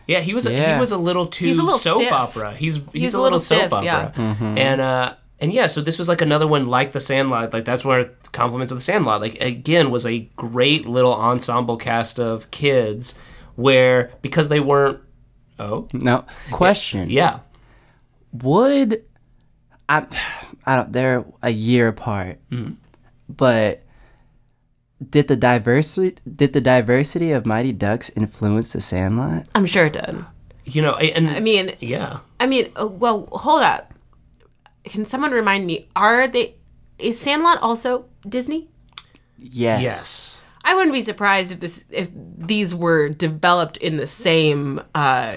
[0.08, 0.76] Yeah, he was Yeah.
[0.76, 2.12] he was a little too He's a little soap stiff.
[2.12, 2.54] opera.
[2.54, 4.06] He's he's, a a, little little, soap stiff, yeah.
[4.08, 4.24] opera.
[4.58, 5.14] And uh
[5.46, 7.54] and yeah, so this was like another one like The Sandlot.
[7.54, 9.22] Like that's where compliments of The Sandlot.
[9.22, 13.14] Like again was a great little ensemble cast of kids
[13.56, 15.00] where because they weren't
[15.60, 17.12] oh no question.
[17.12, 17.42] yeah
[18.34, 19.04] would
[19.88, 20.08] I
[20.66, 22.40] I don't they're a year apart.
[23.30, 23.84] But
[25.08, 29.48] did the diversity did the diversity of Mighty Ducks influence the Sandlot?
[29.54, 30.26] i'm sure it did
[30.66, 33.94] you know and i mean yeah I mean, uh, well, hold up.
[34.86, 35.90] Can someone remind me?
[35.96, 36.56] Are they?
[36.98, 38.70] Is Sandlot also Disney?
[39.38, 39.82] Yes.
[39.82, 45.36] yes I wouldn't be surprised if this if these were developed in the same uh,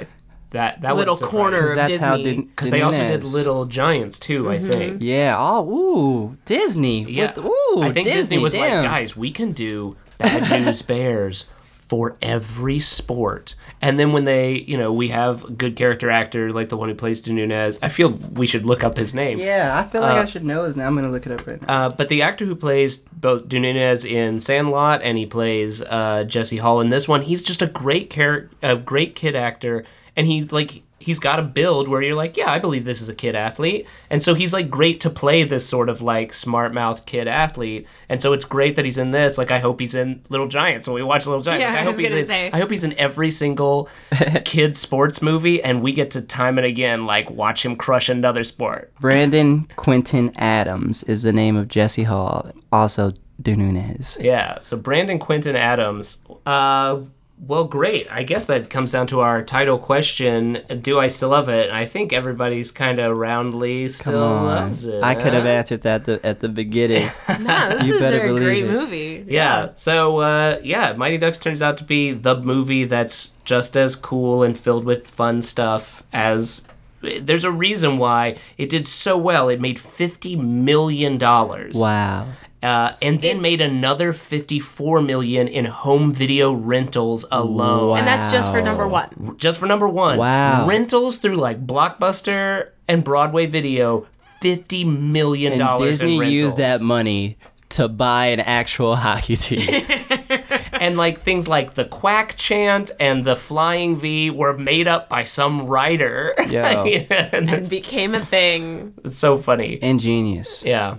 [0.51, 2.07] that that little would corner of that's Disney.
[2.07, 4.51] how did because they also did Little Giants too.
[4.51, 5.03] I think.
[5.03, 5.36] Yeah.
[5.38, 7.05] Oh, ooh, Disney.
[7.05, 8.82] Yeah, With, ooh, I think Disney, Disney was damn.
[8.82, 11.44] like, guys, we can do Bad News Bears
[11.89, 13.55] for every sport.
[13.80, 16.89] And then when they, you know, we have a good character actor like the one
[16.89, 17.78] who plays DeNunez.
[17.80, 19.39] I feel we should look up his name.
[19.39, 20.86] Yeah, I feel like I should know his name.
[20.86, 21.86] I'm gonna look it up right now.
[21.86, 26.59] Uh, but the actor who plays both DeNunez in Sandlot and he plays uh, Jesse
[26.59, 29.84] Hall in this one, he's just a great character, a great kid actor,
[30.14, 33.09] and he like he's got a build where you're like, yeah, I believe this is
[33.09, 36.73] a kid athlete, and so he's like great to play this sort of like smart
[36.75, 39.39] mouth kid athlete, and so it's great that he's in this.
[39.39, 41.63] Like I hope he's in Little Giants when we watch Little Giants.
[41.63, 42.27] Yeah, Like, I, I hope was he's gonna in.
[42.27, 42.51] say.
[42.53, 43.89] I hope he's in every single
[44.45, 48.45] kid sports movie, and we get to time and again like watch him crush another
[48.45, 48.93] sport.
[49.01, 54.23] Brandon Quintin Adams is the name of Jesse Hall, also DeNunez.
[54.23, 54.59] Yeah.
[54.61, 56.19] So Brandon Quintin Adams.
[56.45, 57.01] Uh,
[57.41, 58.07] well, great.
[58.11, 61.68] I guess that comes down to our title question: Do I still love it?
[61.68, 65.03] And I think everybody's kind of roundly still loves it.
[65.03, 67.11] I could have answered that the, at the beginning.
[67.41, 68.70] No, this You is better a believe great it.
[68.70, 69.24] movie.
[69.28, 69.70] Yeah.
[69.72, 74.43] So uh, yeah, Mighty Ducks turns out to be the movie that's just as cool
[74.43, 76.66] and filled with fun stuff as.
[77.01, 79.49] There's a reason why it did so well.
[79.49, 81.76] It made fifty million dollars.
[81.78, 82.26] wow.
[82.63, 88.51] Uh, and then made another 54 million in home video rentals alone And that's just
[88.51, 89.37] for number one.
[89.39, 90.67] just for number one Wow.
[90.67, 94.07] rentals through like blockbuster and broadway video
[94.41, 96.35] 50 million And dollars Disney in rentals.
[96.43, 97.39] used that money
[97.71, 99.85] to buy an actual hockey team.
[100.73, 105.25] and like things like the quack chant and the flying V were made up by
[105.25, 106.35] some writer.
[106.49, 106.83] Yeah.
[107.33, 108.95] and and became a thing.
[109.05, 109.79] it's so funny.
[109.83, 110.63] Ingenious.
[110.65, 110.97] Yeah.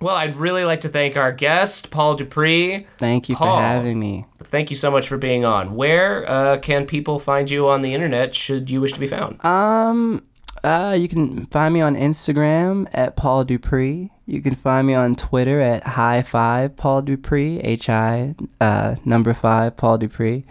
[0.00, 2.86] Well, I'd really like to thank our guest, Paul Dupree.
[2.96, 3.58] Thank you Paul.
[3.58, 4.24] for having me.
[4.44, 5.74] Thank you so much for being on.
[5.74, 9.44] Where uh, can people find you on the internet should you wish to be found?
[9.44, 10.24] Um,
[10.64, 14.10] uh, you can find me on Instagram at Paul Dupree.
[14.26, 19.34] You can find me on Twitter at High Five Paul Dupree, H I uh, number
[19.34, 20.44] five Paul Dupree.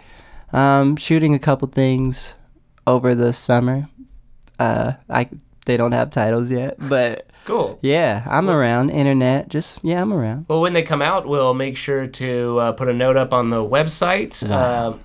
[0.52, 2.34] Um, shooting a couple things
[2.86, 3.88] over the summer.
[4.58, 5.28] Uh, I
[5.66, 7.78] they don't have titles yet, but Cool.
[7.82, 8.90] yeah, I'm around.
[8.90, 10.46] Internet, just yeah, I'm around.
[10.48, 13.50] Well, when they come out, we'll make sure to uh, put a note up on
[13.50, 14.48] the website.
[14.48, 14.96] Uh,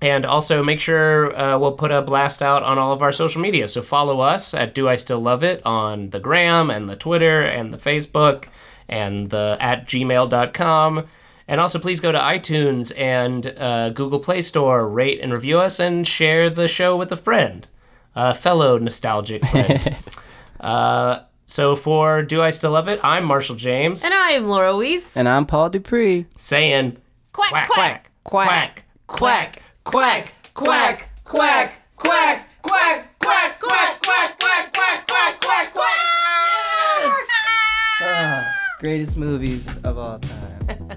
[0.00, 3.40] and also make sure uh, we'll put a blast out on all of our social
[3.40, 3.66] media.
[3.66, 7.40] So follow us at Do I Still Love It on the gram and the Twitter
[7.40, 8.44] and the Facebook
[8.88, 11.06] and the at gmail.com.
[11.48, 15.80] And also please go to iTunes and uh, Google Play Store, rate and review us,
[15.80, 17.68] and share the show with a friend,
[18.14, 19.96] a fellow nostalgic friend.
[20.60, 21.20] uh,
[21.50, 24.04] so for Do I Still Love It, I'm Marshall James.
[24.04, 25.16] And I'm Laura Weiss.
[25.16, 26.26] And I'm Paul Dupree.
[26.36, 26.98] Saying
[27.32, 35.06] quack, quack, quack, quack, quack, quack, quack, quack, quack, quack, quack, quack, quack, quack, quack,
[35.06, 35.98] quack, quack, quack.
[37.98, 38.46] Yes!
[38.78, 40.58] Greatest movies of all time.
[40.58, 40.92] quack, quack,